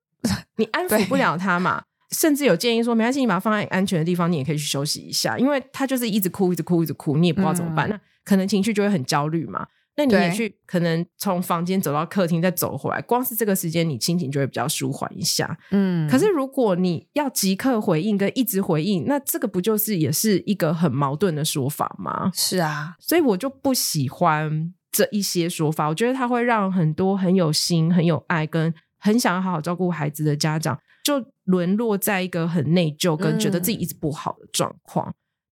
[0.55, 1.83] 你安抚不了他嘛。
[2.13, 7.89] 甚至有建议说，没关系，你把它放在安全的地方，你也可以去休息一下，因为他就是一直哭，一直哭，一直哭，你也不知道怎么办。
[7.89, 9.67] 嗯、那可能情绪就会很焦虑嘛。
[9.95, 15.55] 那你也去可能从房间走到客厅再走回来，光是这个时间，你心情就会比较舒缓一下。
[15.69, 16.09] 嗯。
[16.09, 22.31] 可是如果你要即刻回应跟一直回应，那这个不就是也是一个很矛盾的说法吗？
[22.33, 25.87] 是啊，所以我就不喜欢这一些说法。
[25.87, 30.75] 我觉得它会让很多很有心、很有爱跟很想要好好照顾孩子的家长。
[31.03, 35.05] 就沦落在一个很内疚跟觉得自己一直不好的状况。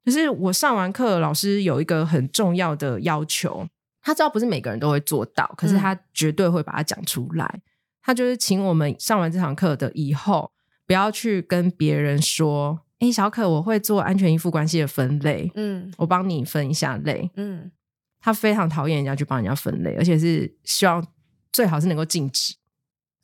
[0.04, 3.68] 可、嗯、是我上完课，老师有一个很重要的要求，
[4.02, 7.46] 他知道不是每个人都会做到，可是他绝对会把它讲出来。
[7.54, 7.62] 嗯、
[8.02, 10.52] 他就是请我们上完这堂课的以后，
[10.86, 17.72] 不要去跟别人说：“诶，小可，我会做安全依附关系的分类，嗯，我帮你分一下类，嗯。”
[18.24, 21.04] 他非常讨厌人家去帮人家分类，而且是希望
[21.52, 22.54] 最好是能够禁止。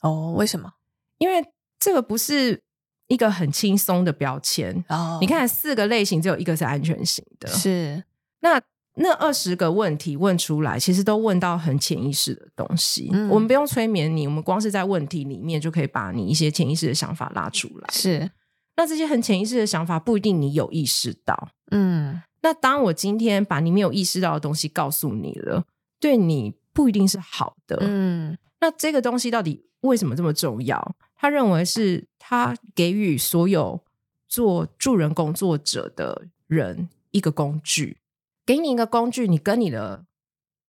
[0.01, 0.73] 哦，为什么？
[1.19, 1.35] 因为
[1.79, 2.61] 这个不是
[3.07, 4.83] 一个很轻松的标签。
[4.89, 7.47] 哦，你看四个类型，只有一个是安全型的。
[7.47, 8.03] 是，
[8.41, 8.61] 那
[8.95, 13.09] 那二十个问题问出来，其实都问到很潜意识的东西。
[13.13, 17.87] 嗯，我们不用催眠你，我们光是在问题里面就可以把你一些潜意识的想法拉出来。
[17.91, 18.29] 是，
[18.75, 21.49] 那这些很潜意识的想法不一定你有意识到。
[21.71, 22.21] 嗯。
[22.43, 25.65] 那当我今天把你没有意识到的东西告诉你了，
[25.99, 27.77] 对你不一定是好的。
[27.81, 30.95] 嗯，那这个东西到底为什么这么重要？
[31.17, 33.83] 他认为是他给予所有
[34.27, 37.97] 做助人工作者的人一个工具，
[38.45, 40.05] 给你一个工具，你跟你的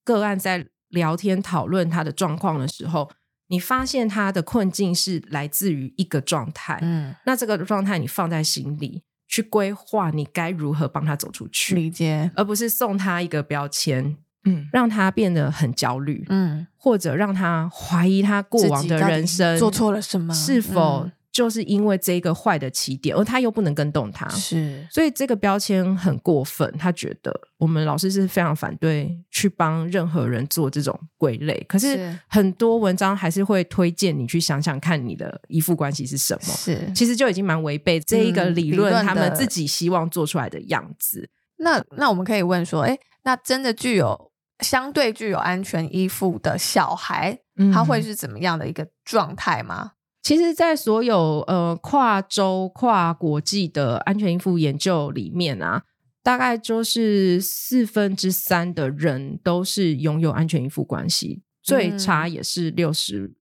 [0.02, 3.10] 个案在聊天讨论他的状况的时候，
[3.48, 6.78] 你发现他的困境是来自于一个状态。
[6.82, 9.02] 嗯，那这个状态你放在心里。
[9.30, 21.12] 去规划你该如何帮他走出去，理解，而不是送他一个标签，嗯，让他变得很焦虑，嗯，或者让他怀疑他过往的人生做错了什么，是否、嗯。
[21.30, 26.74] 就是因为这个坏的起点，而他又不能跟动他，是，所以这个标签很过分。
[26.76, 36.40] 他觉得我们老师是非常反对去帮任何人做这种归类，可是很多文章还是会推荐你去想想看你的依附关系是什么。
[36.54, 41.20] 是，其实就已经蛮违背这一个理论，他们自己希望做出来的样子。
[41.20, 44.27] 嗯、那那我们可以问说，哎，那真的具有
[44.60, 49.92] 相对具有安全依附的小孩，嗯、他会是怎么样的一个状态吗？
[50.22, 55.84] 其实，在所有呃跨洲、跨国际的安全依附研究里面啊，
[56.22, 63.32] 大概就是四分之三的人都是拥有安全依附关系，最差也是六十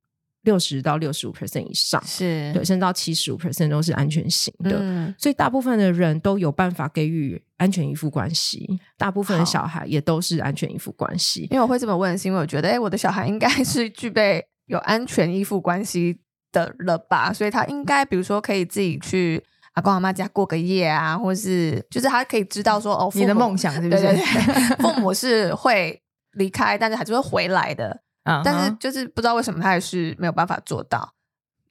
[0.48, 4.78] 六十到六十五 percent 以上，是对，甚至到七十五 percent 都是安全型的。
[4.80, 11.48] 嗯，所以大部分的人都有办法给予安全依附关系，大部分的小孩也都是安全依附关系。
[11.52, 16.20] 因为我会这么问，是因为我觉得，哎，我的小孩应该 是具备有安全依附关系。
[16.50, 24.02] 的了吧，所以他应该比如说可以自己去阿公阿妈家过个夜啊，或是就是他可以知道说哦，你的梦想是不是？
[24.02, 28.00] 对对对，父母是会离开，但是还是会回来的。
[28.28, 28.42] Uh-huh.
[28.44, 31.14] 但是就是不知道为什么他还是没有办法做到，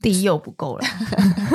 [0.00, 0.84] 第一又不够了。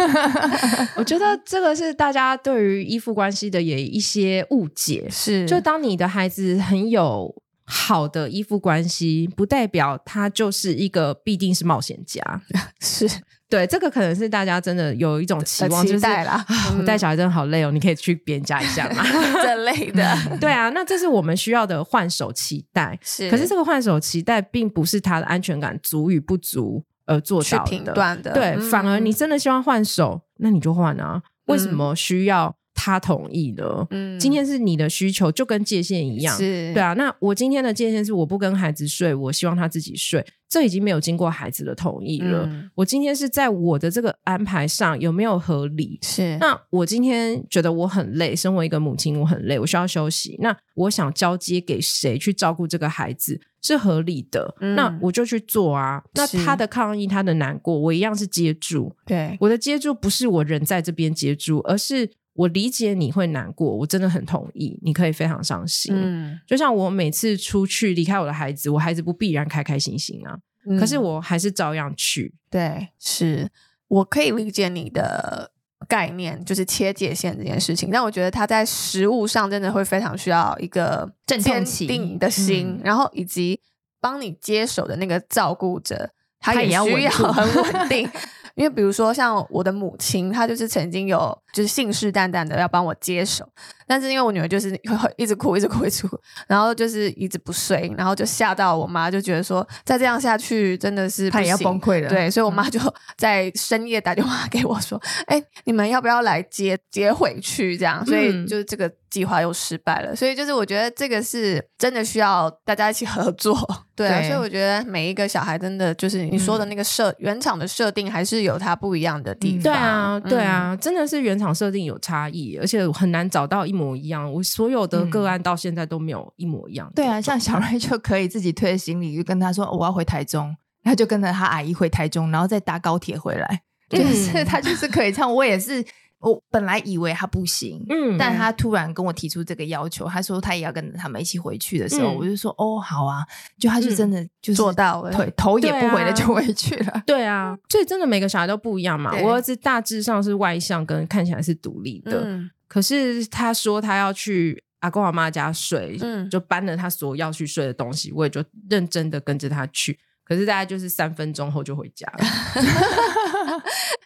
[0.96, 7.36] 我觉得这个是大家对于依附关系的也一些误解，是就当你的孩子很有。
[7.74, 12.22] 好的依附关系不代表他就是一个必定是冒险家，
[12.82, 13.10] 是
[13.52, 16.44] 对这个可能是大家真的有一种期望，期待啦。
[16.48, 19.04] 就是我带小孩真的好累哦，你可以去别人家一下嘛，
[19.44, 20.18] 这类的。
[20.40, 22.98] 对啊，那这是我们需要的换手期待。
[23.04, 28.32] 是，可是这个换手期待并不是他的安全感足与不足而做到的，评断的。
[28.32, 31.22] 对，嗯，反而你真的希望换手，那你就换啊。
[31.48, 32.56] 为什么需要？
[32.74, 36.94] 他同意的，嗯，今天是你的需求，就跟界限一样，是，对啊。
[36.94, 42.48] 那我今天的界限是我不跟孩子睡，我希望他自己睡，这已经没有经过孩子的同意了。
[42.50, 46.00] 嗯，我今天是在我的这个安排上有没有合理？
[46.02, 46.38] 是。
[46.40, 50.38] 那我今天觉得我很累，身为一个母亲，我很累，我需要休息。
[50.40, 56.02] 那我想交接给谁去照顾这个孩子是合理的，嗯，那我就去做啊。
[56.14, 58.96] 那他的抗议，他的难过，我一样是接住。
[59.06, 62.10] 对，我的接住不是我人在这边接住，而是。
[62.34, 65.94] 我理解你会难过，我真的很同意，你可以非常伤心。
[65.96, 72.34] 嗯，就像我每次出去离开我的孩子，我孩子不必然开开心心啊，嗯，可是我还是照样去。
[72.50, 73.50] 对，是
[73.88, 75.52] 我可以理解你的
[75.90, 77.90] 概念，就是切界限这件事情。
[77.92, 83.60] 但我觉得他在食物上真的会非常需要一个坚定的心，然后以及
[84.00, 88.10] 帮你接手的那个照顾者，他也需要很稳定。
[88.62, 93.44] 因为比如说像我的母亲，她就是曾经有就是信誓旦旦的要帮我接手，
[93.92, 102.10] 但是因为我女儿就是会一直哭，一直哭，一直哭，然后就是一直不睡，然后就吓到我妈，就觉得说再这样下去真的是她也要崩溃了。
[102.10, 102.80] 对，所以我妈就
[103.18, 110.16] 在深夜打电话给我说：“哎、嗯，你们要不要来接接回去？”这样，所以就是这个计划又失败了。
[110.16, 113.56] 所以就是我觉得这个是真的需要大家一起合作。
[113.96, 118.42] 对啊，对，所以我觉得每一个小孩真的就是你说的那个设、嗯、原厂的设定还是。
[118.42, 124.32] 有它不一样的地方，对啊，对啊，真的是原厂设定有差异，而且很难找到一模一样。
[124.32, 126.92] 我所有的个案到现在都没有一模一样。
[126.96, 135.34] 对啊，像小瑞就可以自己推行李，就跟他说我要回台中，他就跟着他阿姨回台中，然后再搭高铁回来， 就是他就是可以这样。
[135.34, 135.84] 我也是。
[136.24, 143.26] 我本来以为他不行，嗯，但他突然跟我提出这个要求，他说他也要跟着他们一起回去的时候，嗯、我就说哦，好啊，
[143.58, 149.12] 就他就真的就做到了，腿头也不回的就回去了，对啊，所以真的每个小孩都不一样嘛。
[149.24, 160.00] 我儿子大致上是外向，跟看起来是独立的，嗯，可是他说他要去阿公阿妈家睡，嗯，就搬了他所有要去睡的东西，我也就认真的跟着他去。
[160.24, 162.24] 可是大概就是三分钟后就回家了。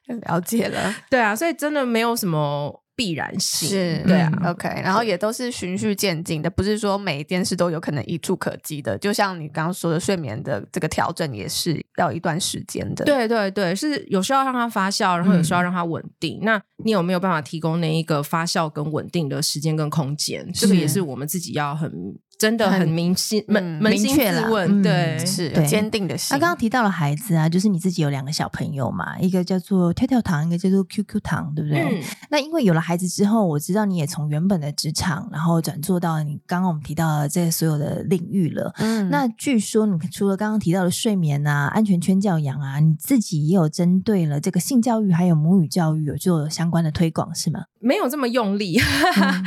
[0.28, 2.84] 了解了，对啊，所以真的没有什么。
[2.96, 8.98] 必然性是对啊，OK，然后也都是循序渐进的，不是说每一件事都有可能一触可及的。
[8.98, 13.04] 就像你刚刚说的，睡眠的这个调整也是要一段时间的。
[13.06, 16.40] 对对对，是有时候让它发酵，然后有时候让它稳定。
[16.42, 20.50] 嗯、那你有没有办法提供那一个发酵跟稳定的时间跟空间？
[20.54, 21.92] 这个也是我们自己要很。
[22.38, 26.34] 真的很明心扪扪心自问，对，是坚定的心。
[26.36, 31.82] 他刚刚提到了孩子啊，就是你自己有两个小朋友嘛，一个叫做跳跳糖，一个叫做 QQ 糖，对不对？
[31.82, 38.74] 嗯、那因为有了孩子之后，我知道你也从原本的职场，然后转做到你刚刚我们提到的这所有的领域了。
[38.78, 47.62] 嗯，那据说你除了刚刚提到的睡眠啊、安全圈教养啊，你自己也有针对了这个性教育还有母语教育有做相关的推广，是吗？
[47.80, 48.78] 没有这么用力。
[49.22, 49.46] 嗯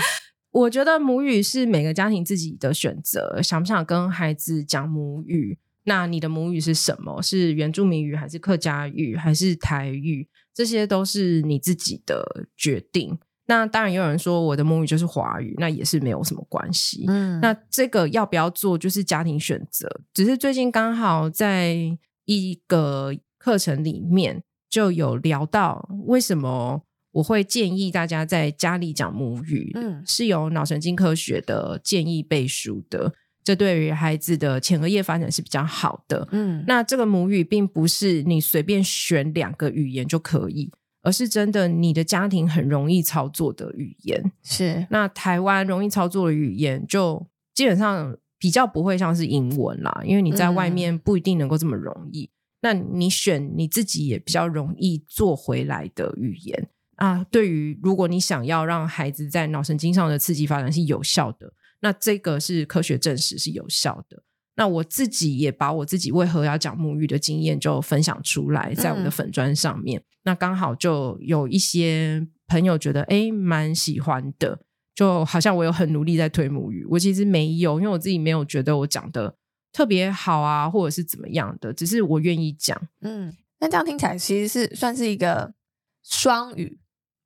[0.59, 5.57] 我觉得母语是每个家庭自己的选择，想不想跟孩子讲母语？
[5.85, 7.23] 那你的母语是什么？
[7.23, 10.29] 是原住民语还是客家语还是台语？
[10.53, 13.17] 这些都是你自己的决定。
[13.47, 17.05] 那当然，有人说我的母语就是华语，那也是没有什么关系。
[17.07, 19.89] 嗯，那这个要不要做，就是家庭选择。
[20.13, 21.77] 只是最近刚好在
[22.25, 26.83] 一个课程里面就有聊到，为什么？
[27.19, 33.13] 我会建议大家在家里讲母语，嗯，是有脑神经科学的建议背书的，
[33.43, 36.65] 这对于孩子的前额叶发展是比较好的，嗯。
[36.69, 40.71] 那这个母语并不是你随便选两个语言就可以，
[41.03, 44.33] 而是真的你的家庭很容易操作的语言。
[44.45, 52.27] 是，那台湾容易操作的语言，就基本上比较不会像是英文啦，因为你在外面不一定能够这么容易。
[52.27, 52.31] 嗯。
[52.61, 56.69] 那你选你自己也比较容易做回来的语言。
[56.99, 64.23] 啊，对于如果你想要让孩子在脑神经上的刺激发展是有效的，那这个是科学证实是有效的。
[64.57, 70.01] 那我自己也把我自己为何要讲母语的经验就分享出来，在我的粉砖上面。
[70.01, 74.59] 嗯、那刚好就有一些朋友觉得哎，蛮喜欢的，
[74.93, 79.37] 就好像我有很努力在推母语，我其实没有，因为我自己没有觉得我讲的
[79.73, 82.77] 特别好啊，或者是怎么样的，只是我愿意讲。
[83.03, 85.55] 嗯，那这样听起来其实是算是一个
[86.03, 86.81] 双语。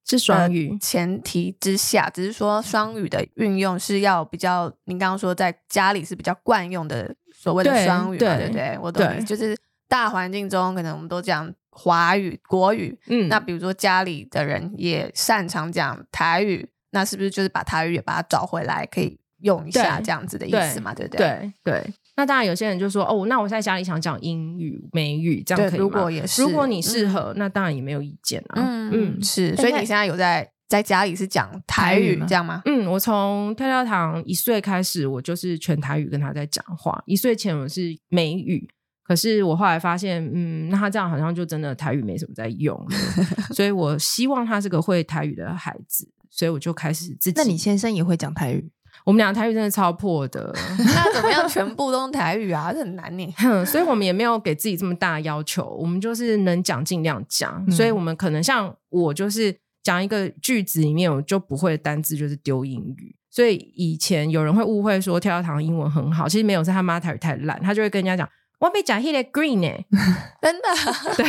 [0.04, 8.78] 是双语前提之下，只是说双语的运用是要比较，您刚刚说在家里是比较惯用的所谓的双语，对，对不对？
[8.80, 9.56] 我懂，就是
[9.88, 20.92] 大环境中可能我们都讲华语、国语，嗯，那比如说家里的人也擅长讲台语，那是不是就是把台语也把它找回来，可以用一下这样子的意思嘛？
[20.92, 21.52] 对不对？
[21.64, 21.94] 对对。
[22.22, 28.62] 那当然，有些人就说：“哦，那我在家里想讲英语、美语，这样可以吗？”如果也是，如果你适合，嗯、那当然也没有意见啊。
[28.62, 29.56] 嗯嗯，是。
[29.56, 32.62] 所以你现在有在在家里是讲台语，台语这样吗？
[32.64, 37.02] 嗯，我从跳跳糖一岁开始，我就是全台语跟他在讲话。
[37.06, 38.68] 一岁前我是美语，
[39.02, 42.80] 可是我后来发现，嗯，那他这样好像就真的台语没什么在用。
[43.52, 47.34] 所以我希望他是个会台语的孩子，所以我就开始自己。
[47.34, 48.70] 那你先生也会讲台语？
[49.04, 52.72] 我们俩台语真的超破的， 那怎么样全部都用台语啊？
[52.72, 53.34] 这很难呢。
[53.66, 57.64] 所以我们也没有给自己这么大的要求，我们就是能讲尽量讲。
[57.66, 63.16] 嗯、所以我们可能像我，就是讲一个句子里面我就不会的单字就是丢英语。
[63.30, 68.28] 所以以前有人会误会说跳跳糖英文很好，其实没有，是他妈台语太烂，他就会跟人家讲。
[68.62, 69.86] 我被讲 hit green 呢、欸，
[70.40, 70.68] 真的，
[71.16, 71.26] 对，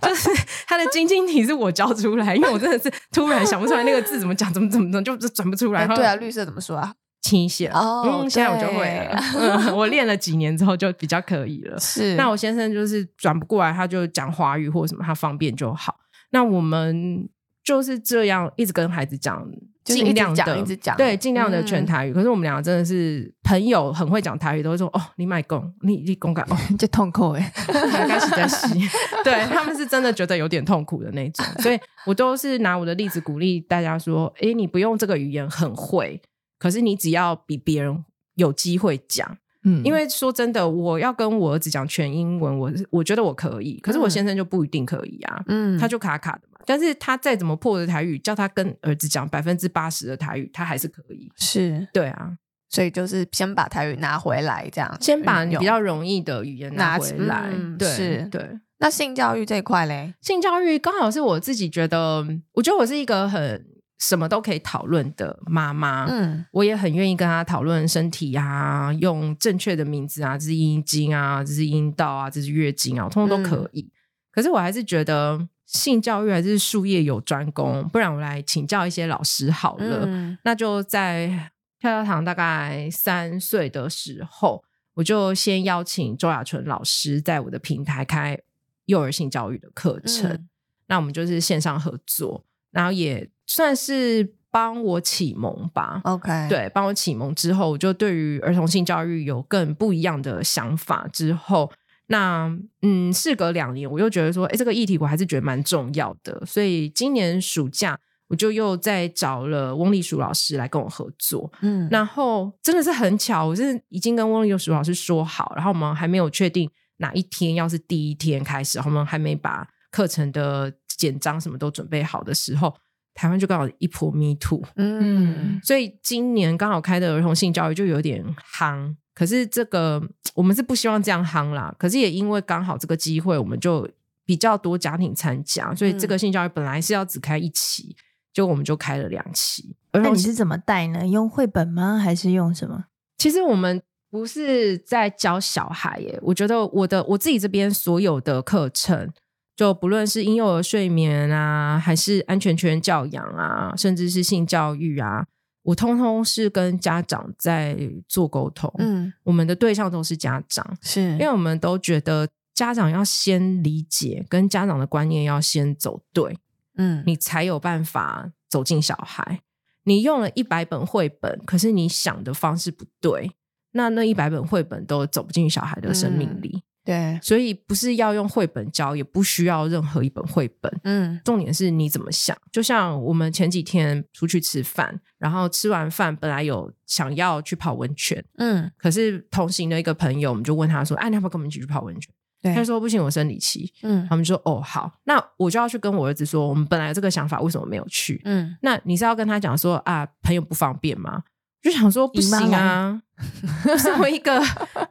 [0.00, 0.30] 就是
[0.68, 5.84] 他的晶晶体是我教出来，因为我真的是突然想不出来那个字怎么讲，怎么怎么怎么就转不出来。
[5.88, 6.94] 对啊，绿色怎么说啊？
[7.22, 11.76] 倾斜哦，嗯，现在我就会了，嗯、我练了几年之后就比较可以了。
[11.80, 15.96] 是，那我先生就是转不过来，他就讲华语或什么，他方便就好。
[16.30, 17.28] 那我们
[17.64, 19.44] 就是这样一直跟孩子讲。
[19.84, 22.10] 尽量的，一直讲，对，尽量的全台语。
[22.10, 28.80] 嗯、可是我们两个真的是朋友，很会讲台语，都会说哦，你买公，你你公干哦， 就痛苦哎， 开始在吸。
[29.22, 36.20] 对，他们是真的觉得有点痛苦的那种，所以我都是拿我的例子鼓励大家说，哎，你不用这个语言很会，
[36.58, 38.04] 可是你只要比别人
[38.36, 39.36] 有机会讲。
[39.66, 46.53] 嗯，因为说真的，我要跟我儿子讲全英文，我我觉得我可以，可是我先生就不一定可以啊，嗯，他就卡卡的嘛。
[46.66, 51.30] 但是他再怎么破的台语，叫他跟儿子讲百分之八十的台语，他还是可以。
[51.36, 52.32] 是，对啊，
[52.68, 57.50] 所以就是先把台语拿回来，这样，先把你比较容易的语言拿回来。
[57.52, 58.48] 嗯、对，是，对。
[58.78, 60.14] 那性教育这一块嘞？
[60.20, 63.64] 性教育刚好是我自己觉得，我觉得我是一个很。
[64.00, 73.82] 什么都可以讨论的妈妈，嗯，我也很愿意跟她讨论身体啊，用正确的名字啊，这是阴茎啊，这是阴道啊，这是月经啊，通通都可以。
[73.82, 73.94] 嗯、
[74.32, 80.06] 可是我还是觉得性教育还是术业有专攻，不然我来请教一些老师好了。
[80.06, 81.50] 嗯、那就在。
[81.80, 84.64] 跳跳糖大概三岁的时候，
[84.94, 88.38] 我就先邀请周雅纯老师在我的平台开
[88.86, 90.30] 幼儿性教育的课程。
[90.30, 90.48] 嗯、
[90.86, 96.00] 那我们就是线上合作，然后也算是帮我启蒙吧。
[96.04, 101.06] OK，对，帮我启蒙之后，我就对于儿童性教育有更不一样的想法。
[101.12, 101.70] 之后，
[102.06, 102.50] 那
[102.82, 106.44] 嗯，事隔两年，我又觉得说，哎，这个议题我还是觉得蛮重要的。
[106.46, 107.98] 所以今年暑假。
[108.28, 122.74] 我就又再找了翁立淑老师来跟我合作，嗯，然后真的是很巧，我是已经跟翁立淑老师说好，然后我们还没有确定哪一天要是第一天开始，我们还没把课程的简章什么都准备好的时候，
[123.14, 130.02] 台湾就刚好一波 Me Too，嗯，所以今年刚好开的儿童性教育就有点夯，可是这个
[130.34, 133.88] 我们是不希望这样夯啦，可是也因为刚好这个机会，我们就
[134.26, 137.96] 比较多家庭参加，所以这个性教育本来是要只开一期。
[138.32, 141.06] 就我们就开了两期，那你是怎么带呢？
[141.06, 141.96] 用绘本吗？
[141.96, 142.86] 还是用什么？
[143.16, 146.18] 其实我们不是在教小孩耶。
[146.20, 149.08] 我觉得我的我自己这边所有的课程，
[149.56, 155.26] 就不论是婴幼儿睡眠啊，还是安全圈教养啊，甚至是性教育啊，
[155.62, 157.78] 我通通是跟家长在
[158.08, 158.72] 做沟通。
[158.78, 166.38] 嗯，我们的对象都是家长，是因为我们都觉得家长要先理解，跟家长的观念要先走对。
[166.76, 169.40] 嗯，你才有办法走进小孩。
[169.84, 173.30] 你用了一百本绘本，可是你想的方式不对，
[173.72, 176.50] 那那一百本绘本都走不进小孩的生命里。
[176.56, 180.80] 嗯、对，所以不是要用绘本教，也不需要任何一本绘本。
[180.84, 182.36] 嗯，重点是你怎么想。
[182.52, 192.12] 就像我们前几天出去吃饭，然后吃完饭本来有想要去泡温泉，嗯，可是同行的一个朋友，我们就问他说：“哎，你要不要跟我们一起去泡温泉？”
[192.54, 193.72] 他说不行，我生理期。
[193.80, 198.20] 嗯，他们说哦好，那我就要去跟我儿子说，我们本来有这个想法，为什么没有去？
[198.26, 201.22] 嗯，那你是要跟他讲说啊，朋友不方便吗？
[201.64, 203.00] 就想说不行啊，
[203.82, 204.38] 身为一个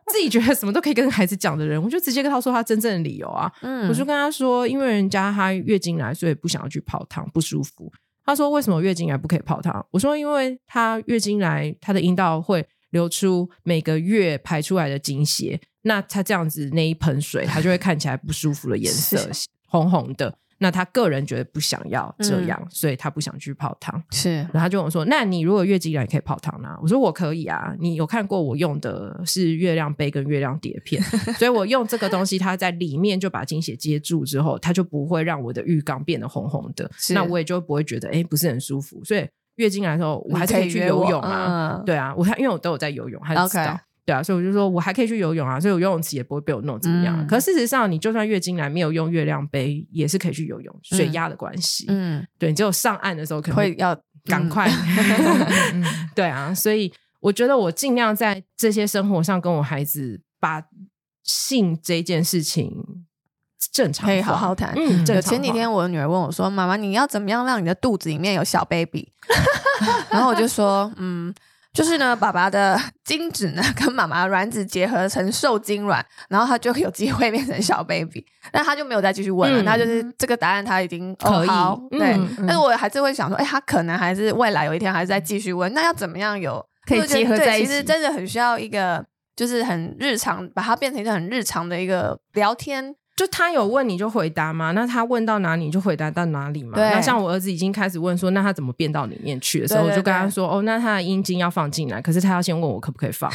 [0.07, 3.51] 自己觉得什么都可以跟孩子讲的人，我就直接跟他说他真正的理由啊。
[3.61, 7.93] 嗯，我就跟他说，因为人家他月经来，所以不想要去泡汤，不舒服。
[8.25, 9.85] 他说为什么月经来不可以泡汤？
[9.91, 15.61] 我说因为他月经来，他的阴道会流出每个月排出来的经血。
[15.83, 19.29] 那他这样子那一盆水，他就会看起来不舒服的颜色，
[19.67, 20.33] 红红的。
[20.59, 24.01] 那他个人觉得不想要这样，嗯、所以他不想去泡汤。
[24.11, 27.75] 是，然后他就跟我说：“那你如果月经来，可以泡汤啊？”我说：“我可以啊。
[27.79, 31.01] 你有看过我用的是月亮杯跟月亮碟片，
[31.37, 36.89] 所以我用这个东西，它在里面就把经血接住之后，它就不会让我的浴缸变得红红的。
[37.09, 39.03] 那我也就不会觉得哎不是很舒服。
[39.03, 41.77] 所以月经来的时候，我还是可以去游泳啊。
[41.77, 43.79] 嗯、对啊，我看因为我都有在游泳，还是知道。” Okay.
[44.05, 47.17] 对啊，所以我就说我还可以去游泳啊，所以我游泳池也不会被我弄怎么样。
[47.17, 51.85] 嗯、可事实上，你就算月经来没有用月亮杯，也是可以去游泳，水压的关系。
[51.87, 54.69] 嗯，对，你只有上岸的时候可能会要赶快。
[56.13, 56.91] 对啊，所以
[57.21, 60.61] 我觉得我尽量在这些生活上跟我孩子把
[61.23, 62.83] 性这件事情
[63.71, 64.73] 正常可以好好谈。
[64.75, 69.13] 嗯，有前几天我的女儿问我说：“妈妈，你要怎么样让你的肚子里面有小 baby？”
[70.11, 71.33] 然后我就说：“嗯。”
[71.73, 78.23] 就是呢，爸爸的 精子呢跟妈妈的卵子结合成受精卵，然后他就有机会变成小 baby。
[78.51, 81.47] 那他就没有再继续问了，他、嗯、就是这个答案他已经可以。
[81.97, 85.73] 对，嗯、但是我还是会想说，哎，他可能还是未来有一天还是再继续问。
[85.73, 87.67] 那要怎么样有可以结合在一起？
[87.67, 89.03] 其实真的很需要一个，
[89.35, 92.93] 就是很日常，把它变成一个很日常的一个聊天。
[93.15, 96.71] 就他有问你就回答嘛，那他问到哪里你就回答到哪里嘛。
[96.75, 96.83] 对。
[96.89, 103.31] 那像我儿子已经开始问说，那他怎么变到里面去的时候，我就跟他说，哦，那他的阴茎要放进来，可是他要先问我可不可以放，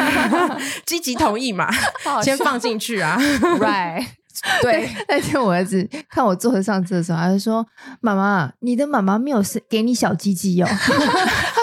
[0.86, 1.68] 积极同意嘛，
[2.22, 3.18] 先放进去啊。
[3.18, 4.06] Right，
[4.62, 4.88] 对。
[5.06, 7.66] 那天我儿子看我坐着上车的时候，他就说
[8.00, 10.68] ：“妈妈，你的妈妈没有是给你小鸡鸡哦，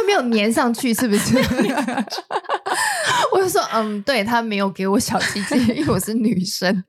[0.01, 1.37] 他没有粘上去，是不是？”
[3.33, 6.83] 我就说，嗯，对，他没有给我小鸡鸡，因为我是女生。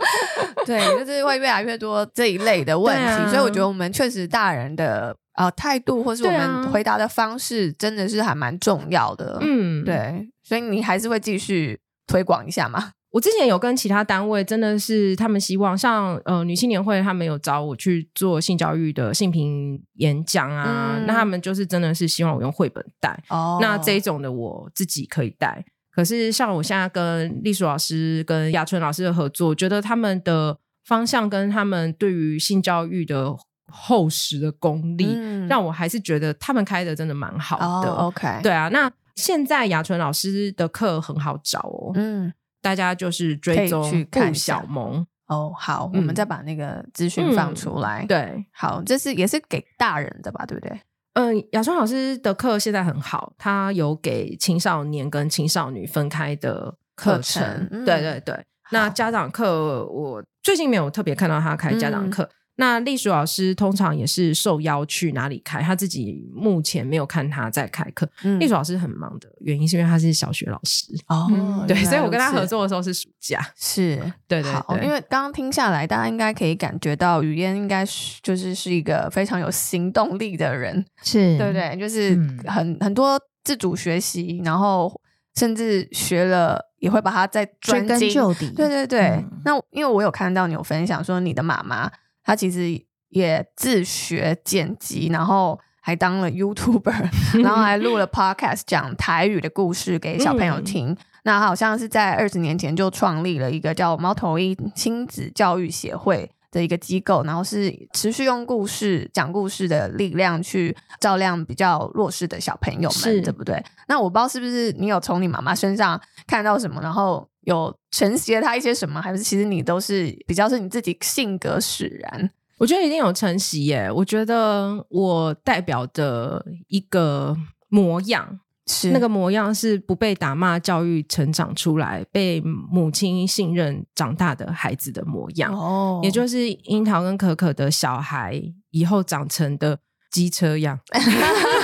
[0.64, 9.38] 对，就是会越来越多这一类的问题，啊、所以我觉得我们确实大人的呃态度，或是我们回答的方式，真的是还蛮重要的。
[9.40, 12.92] 嗯，对，所以你还是会继续推广一下吗？
[13.10, 23.18] 我之前有跟其他单位，真的是他们希望，像呃女青年会，他们有找我去做性教育的性平演讲啊，嗯、那他们就是真的是希望我用绘本带。
[23.28, 25.64] 哦，那这一种的我自己可以带。
[25.90, 33.34] 可是，像我现在跟丽淑老师、跟雅纯老师的合作，觉得他们的方向跟他们对于性教育的
[33.66, 37.90] 厚实的功力，嗯、让我还是觉得他们开的真的蛮好的。
[37.90, 45.52] 哦、OK，对啊，那现在雅纯老师的课很好找哦，嗯，大家就是追踪去看小萌哦。
[45.56, 48.04] 好，嗯、我们再把那个资讯放出来。
[48.04, 50.80] 嗯、对，好，这是也是给大人的吧，对不对？
[51.14, 57.68] 嗯，雅川老师的课现在很好，他有给青少年跟青少女分开的课程。
[57.84, 62.28] 对对对，那家长课我最近没有特别看到他开家长课。
[62.58, 68.04] 嗯那隶属老师通常也是受邀去哪里开，他自己目前没有看他在开课。
[68.22, 73.40] 隶、嗯、属老师很忙的原因是因为他是小学老师哦，嗯、对，所以我跟他合作的时候是暑假。
[73.56, 73.96] 是，
[74.26, 81.76] 对对对，因为刚刚听下来，大家应该可以感觉到语嫣应该是就是是一个非常有行动力的人，是对不对？
[81.78, 85.00] 就是很、嗯、很多自主学习，然后
[85.36, 88.50] 甚至学了也会把它再追根究底。
[88.50, 91.88] 对对对，嗯、那因为我有看到你有分享说你的妈妈。
[92.28, 97.08] 他其实也自学剪辑，然后还当了 YouTuber，
[97.42, 100.90] 然后还录了 Podcast 讲台语的故事给小朋友听。
[100.90, 113.64] 嗯、那好像是在二十年前就创立了一个叫猫头鹰亲子教育协会的一个机构，然后是持续用故事讲故事的力量去照亮比较弱势的小朋友们，是对不对？
[113.86, 117.26] 那我不知道是不是你有从你妈妈身上看到什么，然后。
[117.48, 122.30] 有承袭了他一些什么，还是其实你都是比较是你自己性格使然？
[122.58, 123.90] 我觉得一定有承袭耶。
[123.90, 127.34] 我觉得我代表的一个
[127.68, 135.50] 模样是那个模样，是不被打骂教育成长出来，被母亲信任长大的孩子的模样。
[135.54, 138.42] 哦，也就是樱桃跟可可的小孩
[138.72, 139.78] 以后长成的
[140.10, 140.78] 机车样。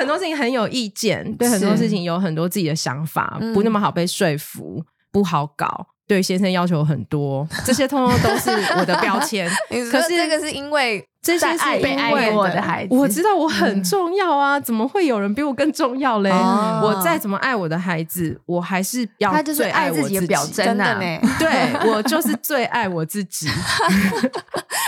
[0.00, 4.82] 很多事情很有意见，对很多事情有很多自己的想法，不那么好被说服，
[5.12, 5.88] 不好搞。
[6.10, 9.48] 对先生要求很多，这些通通都是我的标签。
[9.92, 16.28] 可是这个是因为这些是被爱我的孩子，我知道我很重要啊，嗯、怎么会有人比我更重要嘞？
[16.32, 20.18] 哦、我再怎么爱我的孩子，我还是要最爱我自己。
[20.18, 21.20] 的表真的呢？
[21.38, 23.46] 对，我就是最爱我自己。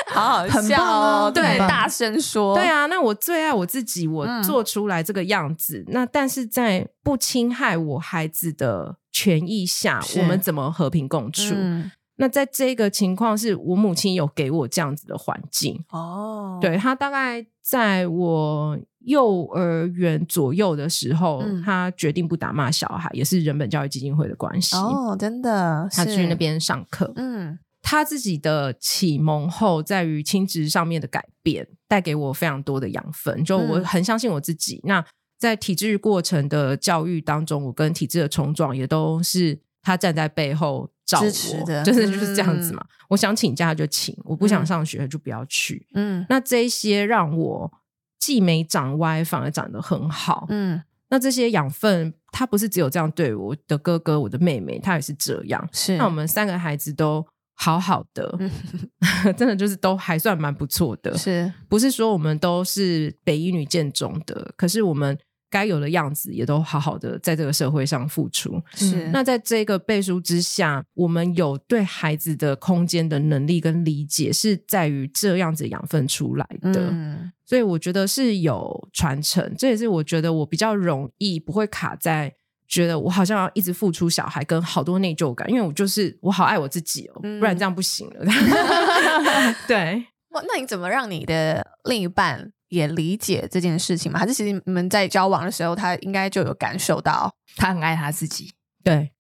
[0.09, 1.31] 好好笑哦！
[1.33, 11.55] 对，大声说，对啊，那我最爱我自己，我做出来这个样子，嗯、那但是在不侵害我孩子的权益下，我们怎么和平共处？
[11.55, 16.59] 嗯、那在这个情况，是我母亲有给我这样子的环境哦。
[16.61, 25.15] 对，他大概在我幼儿园左右的时候，嗯、他决定不打骂小孩，也是人本教育基金会的关系哦。
[25.19, 27.59] 真的，她去那边上课，嗯。
[27.85, 33.45] 他自己的启蒙后，在于亲职上面的改变，带给我非常多的养分。
[33.45, 34.77] 就我很相信我自己。
[34.85, 35.05] 嗯、那
[35.43, 42.81] 在体制过程的教育当中，我跟体制的冲撞，也都是他站在背后支持的，就是就是这样子嘛。
[42.81, 45.85] 嗯、我想请假就请，我不想上学就不要去。
[45.95, 47.73] 嗯，那这些让我
[48.21, 50.47] 既没长歪，反而长得很好。
[50.49, 50.81] 嗯，
[51.11, 55.69] 那这些养分，他不是只有这样对我的哥哥、我的妹妹，他也是这样。
[55.73, 57.27] 是，那我们三个孩子都。
[57.55, 58.37] 好好的，
[59.37, 64.53] 真的就是都还算蛮不错的，是不是说我们都是北一女建中的？
[64.57, 65.17] 可是我们
[65.53, 68.61] 该有的样子也都好好的在这个社会上付出。
[68.75, 76.89] 是那在这个背书之下，我们有对孩子的空间的能力跟理解，是在于这样子养分出来的。
[76.91, 82.35] 嗯，所以我觉得是有传承，这也是我觉得我比较容易不会卡在。
[82.69, 88.25] 觉得我好像要一直付出小孩跟好多内疚感，因为我就是我好爱我自己哦，嗯、不然这样不行了。
[89.69, 94.19] 对，哇，那你怎么让你的另一半也理解这件事情吗？
[94.19, 98.51] 还是其实你们在交往的时候，他应该就有感受到他很爱他自己？
[98.83, 99.13] 对，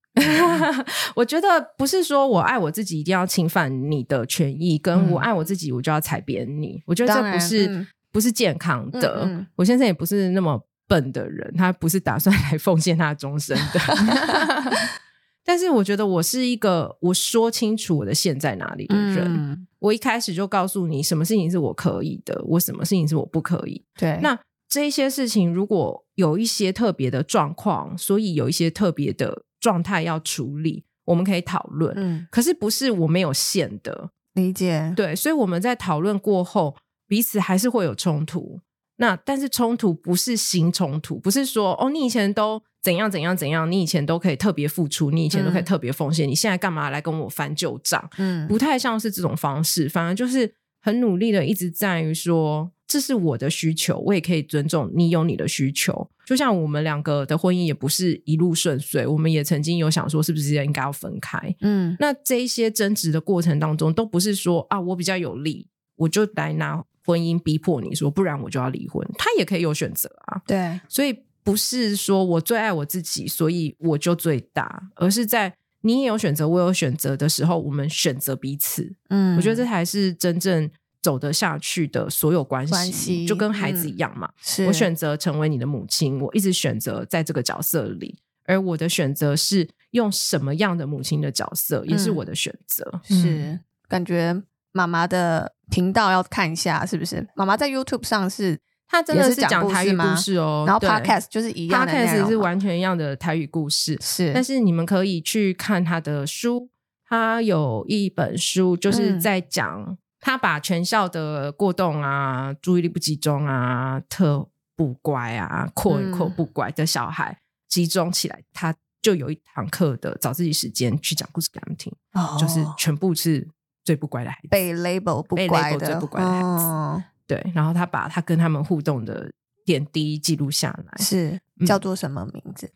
[1.15, 6.77] 我觉得不是说我爱我自己一定要侵犯你的权益，跟我爱我自己我就要踩扁你。
[6.77, 9.23] 嗯、我觉得这不是、嗯、不是健康的。
[9.25, 10.61] 嗯嗯、我先生也不是那么。
[10.89, 13.81] 笨的人，他不是打算来奉献他终身的。
[15.43, 19.25] 但是我觉得我是一个我说清楚我的线在哪里的人。
[19.25, 23.85] 嗯、我一开始就告诉你，什么事情是我可以的，我什么事情是我不可以。
[23.99, 31.93] 对，那这些事情如果有一些特别的状况，所以有一些特别的状态要处理，我们可以讨论。
[31.97, 34.93] 嗯，可是不是我没有限的理解。
[34.97, 36.77] 对，所以我们在讨论过后，
[37.09, 38.61] 彼此还是会有冲突。
[38.97, 48.11] 那但是冲突不是新冲突，不是说哦，你以前都怎样怎样怎样，你以前都可以特别付出，你以前都可以特别奉献，嗯、你现在干嘛来跟我翻旧账？
[48.19, 56.11] 嗯，不太像是这种方式，反而就是很努力的一直在于说，这是我的需求，我也可以尊重你有你的需求。
[56.27, 61.39] 就像我们两个的婚姻也不是一路顺遂，我们也曾经有想说是不是应该要分开。
[61.61, 66.85] 嗯，那这一些争执的过程当中，都不是说啊，我比较有利，我就来拿。
[67.05, 69.05] 婚姻逼迫你说，不然我就要离婚。
[69.19, 70.41] 他也可以有选择啊。
[70.47, 71.13] 对，所以
[71.45, 78.95] 不是说我最爱我自己，所以我就最大，而是在你也有选择，我有选择的时候，我们选择彼此。
[79.09, 80.71] 嗯，我觉得这才是真正
[81.01, 84.29] 走得下去的所有关系，关系就跟孩子一样嘛。
[84.29, 93.01] 嗯、是我选择成为你的母亲，我一直选择在这个角色里，而我的选择是用什么样的母亲的角色，也是我的选择。
[93.11, 94.41] 嗯、是感觉
[94.71, 97.27] 妈妈的频道要看一下，是不是？
[97.35, 98.61] 妈妈在 YouTube 上是。
[98.93, 103.97] 他真的是讲台语故事哦，然后 Podcast 就是一样的，Podcast 是完全一样的台语故事。
[104.03, 106.69] 是，但是你们可以去看他的书，
[107.09, 117.39] 他有一本书就是在讲他把全校的过动啊、注意力不集中啊、特不乖啊、扩扩不乖的小孩
[117.71, 123.49] 集中起来，他就有一堂课的找自己时间去讲故事给他们听，哦、就是全部是
[123.83, 126.65] 最不乖的孩子，被 label 不乖的，最不乖的孩子。
[126.65, 127.03] 哦
[127.35, 129.31] 对，然后他把他跟他们互动的
[129.65, 132.71] 点滴记录下来，是叫做什么名字？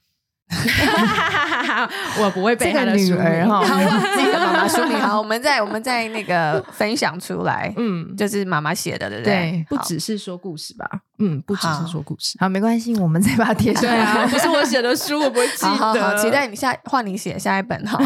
[2.21, 9.35] 我不会背他的女儿 哈， 这个妈妈书名好，我们在我们在那个分享出来，嗯，就是妈妈写的，对不对？
[9.35, 10.89] 对，不只是说故事吧？
[11.19, 13.99] 嗯，不只是说故事，好，没关系，我们再把它贴上来。
[13.99, 15.69] 啊，不是我写的书，我不会记得。
[15.71, 17.99] 好，好，好，期待你下换你写下一本哈。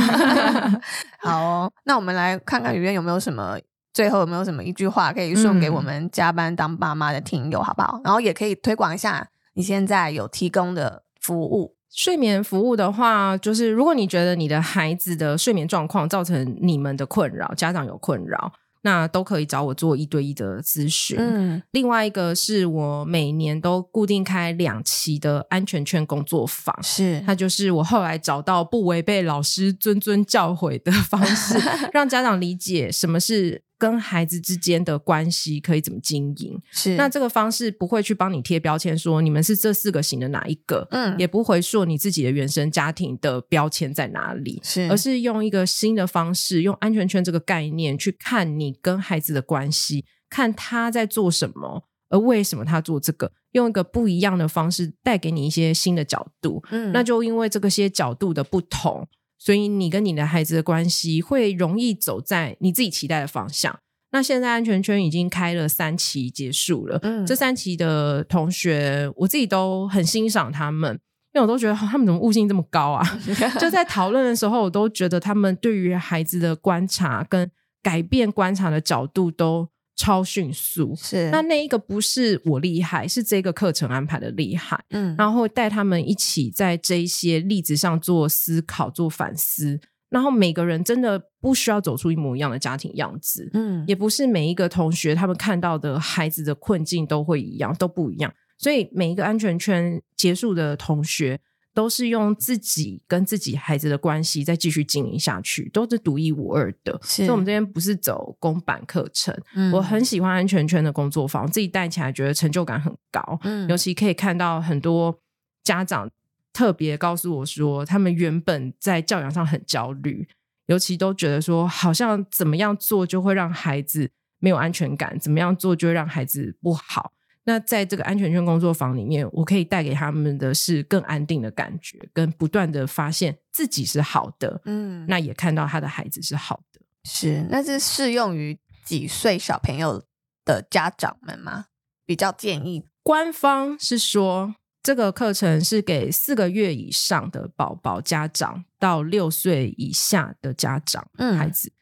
[1.18, 3.58] 好哦，那我们来看看雨燕有没有什么。
[3.92, 8.00] 最后有没有什么一句话可以送给我们加班当爸妈的听友，好不好？
[8.04, 11.76] 然后也可以推广一下你现在有提供的服务。
[11.92, 18.52] 睡眠服务的话，就是如果你觉得你的孩子的睡眠状况造成你们的困扰，家长有困扰。
[18.82, 21.14] 那都可以找我做一对一的咨询。
[21.18, 31.58] 嗯，另外一个是我每年都固定开两期的安全圈工作坊，是它就是我后来找到不违背老师谆谆教诲的方式，
[31.92, 36.60] 让家长理解什么是跟孩子之间的关系可以怎么经营。
[36.70, 48.76] 是那这个方式不会去帮你贴标签，说你们是这四个型的哪一个，嗯，也不会说你自己的原生家庭的标签在哪里，是而是用一个新的方式，用安全圈这个概念去看你。
[48.82, 56.62] 跟孩子的关系，看他在做什么，而为什么他做这个，用一个不一样的方式带给你一些新的角度。
[56.70, 59.06] 嗯，那就因为这个些角度的不同，
[59.40, 63.80] 所以你跟你的孩子的关系会容易走在你自己期待的方向。
[64.12, 70.92] 那现在安全圈已经开了三期结束了，嗯，这三期的同学，我自己都很欣赏他们，
[71.32, 73.02] 因为我都觉得他们怎么悟性这么高啊？
[73.58, 77.50] 就在讨论的时候，我都觉得他们对于孩子的观察跟
[77.82, 79.68] 改变观察的角度都
[80.00, 81.28] 超迅速，是。
[81.30, 89.78] 那那一个不是我厉害，是这个课程安排的厉害，嗯，然后带他们一起在这一些例子上做思考、做反思，
[90.08, 101.38] 然后每个人真的不需要走出一模一样的家庭样子，嗯，也不是每一个同学他们看到的孩子的困境都会一样，都不一样，所以每一个安全圈结束的同学。
[101.72, 106.98] 都是用自己跟自己孩子的关系再继续经营下去，都是独一无二的。
[107.02, 113.38] 所以我们这边不是走公版课程，嗯、我很喜欢安全圈的工作坊，自己带起来觉得成就感很高。
[113.44, 115.16] 嗯，尤其可以看到很多
[115.62, 116.10] 家长
[116.52, 120.26] 特别告诉我说，他们原本在教养上很焦虑，
[120.66, 124.10] 尤其都觉得说，好像怎么样做就会让孩子
[124.40, 127.12] 没有安全感，怎么样做就会让孩子不好。
[127.50, 140.04] 那在这个安全圈工作坊里面，我可以带给他们的是更安定的感觉，跟不断的发现自己是好的，嗯，那也看到他的孩子是好的，是，那是适用于几岁小朋友
[140.44, 141.64] 的家长们吗？
[142.06, 151.72] 比较建议，官方是说这个课程是给四个月以上的宝宝家长到六岁以下的家长，嗯，孩子。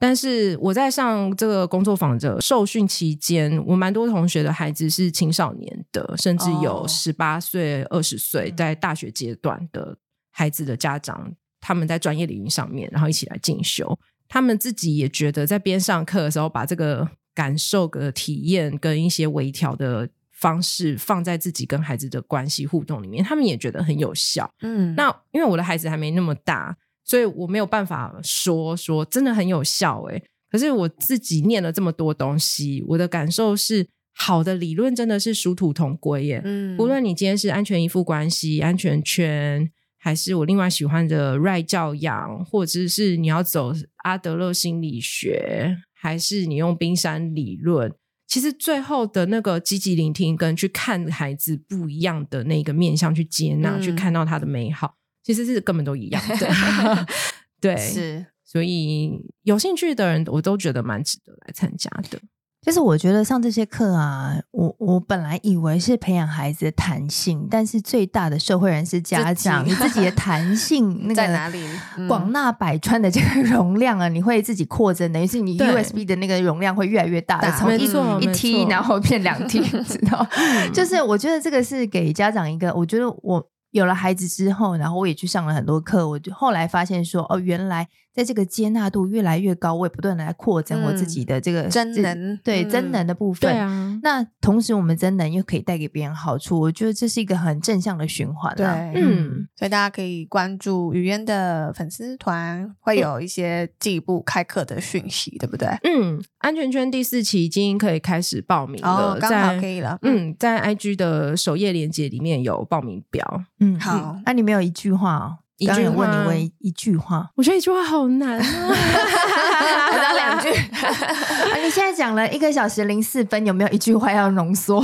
[0.00, 9.98] 但是我在上这个工作坊的受训期间，我蛮多同学的孩子是青少年的，甚至有十八岁、二十岁在大学阶段的
[10.30, 11.30] 孩子的家长，
[11.60, 24.50] 他们在专业领域上面，然后一起来进修，他们自己也觉得在边上课的时候，把这个感受的体验跟一些微调的方式放在自己跟孩子的关系互动里面，他们也觉得很有效。
[24.62, 26.74] 嗯，那因为我的孩子还没那么大。
[27.10, 33.84] 所以我没有办法说说真的很有效诶，可是我自己念了这么多东西，我的感受是
[34.14, 36.40] 好的理论真的是殊途同归耶。
[36.44, 43.72] 嗯，无论你今天是安全依附关系、安全圈，还是我另外喜欢的 Right 教养，或者是你要走
[44.04, 47.92] 阿德勒心理学，还是你用冰山理论，
[48.28, 54.94] 其实最后的那个积极聆听跟去看孩子不一样的那个面向去接纳，嗯，去看到他的美好。
[55.22, 57.06] 其实是根本都一样的，
[57.60, 62.18] 对，是，所以有兴趣的人，我都觉得蛮值得来参加的。
[62.62, 71.66] 就是我觉得上这些课啊，我我本来以为是培养孩子的弹性，但是最大的受惠人是家长，自你自己的 弹性那个在哪里？
[72.06, 77.84] 广纳百川的这个容量啊，你会自己扩增，等于是你 USB 的那个容量会越来越大，从一
[78.20, 80.28] 一 T 然后变两 T， 知道？
[80.74, 87.88] 就是我觉得这个是给家长一个，我觉得我有了孩子之后，然后我也去上了很多课，我就后来发现说，哦，原来。
[88.20, 93.50] 在这个接纳度越来越高，我也不断的来扩增我自己的这个真能，对真能的部分。
[93.50, 98.54] 对啊，那同时我们真能又可以带给别人好处，我觉得这是一个很正向的循环。
[98.54, 105.68] 对，嗯，所以大家可以关注语嫣的粉丝团，会有一些进一步开课的讯息，对不对？
[105.84, 109.98] 嗯，安全圈第四期已经可以开始报名了，刚好可以了。
[110.02, 113.44] 嗯，在 IG 的首页链接里面有报名表。
[113.60, 115.38] 嗯，好，那里面有一句话哦。
[115.66, 118.44] 刚刚有问你问一句话，我觉得一句话好难啊，
[119.92, 120.48] 我讲两句。
[121.62, 124.82] 你现在讲了一个小时零四分，有没有一句话要浓缩？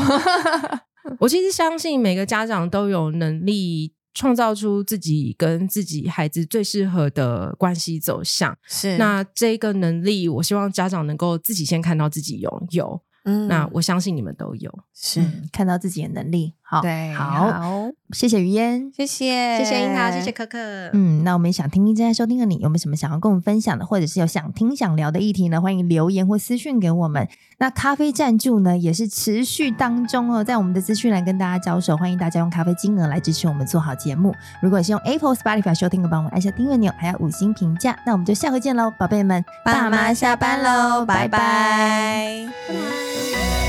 [1.18, 8.56] 我其实相信每个家长都有能力创造出自己跟自己孩子最适合的关系走向。
[8.66, 13.00] 是，那这个能力，我希望家长能够自己先看到自己拥有。
[13.24, 16.54] 嗯，那我相信你们都有，是、嗯、看到自己的能力。
[16.68, 20.58] 好，对，好，好谢谢于嫣，谢谢，谢谢樱桃，谢谢可可。
[20.94, 25.60] 嗯，那我们想听听正在收听的你，有没有什么想要跟我们分享的，或者是有想听想聊的议题呢？
[25.60, 27.28] 欢迎留言或私讯给我们。
[27.58, 34.34] 那咖啡赞助呢，也是持续当中哦，在我们的资讯栏跟大家交手，欢迎大家用咖啡金额来支持我们做好节目。
[34.60, 37.96] 如果是用 Apple、Spotify 收听的，帮我们按下订阅钮，还有五星评价。
[38.04, 42.48] 那我们就下回见喽，宝贝们，爸妈下班喽，拜拜。
[42.68, 43.65] 拜拜。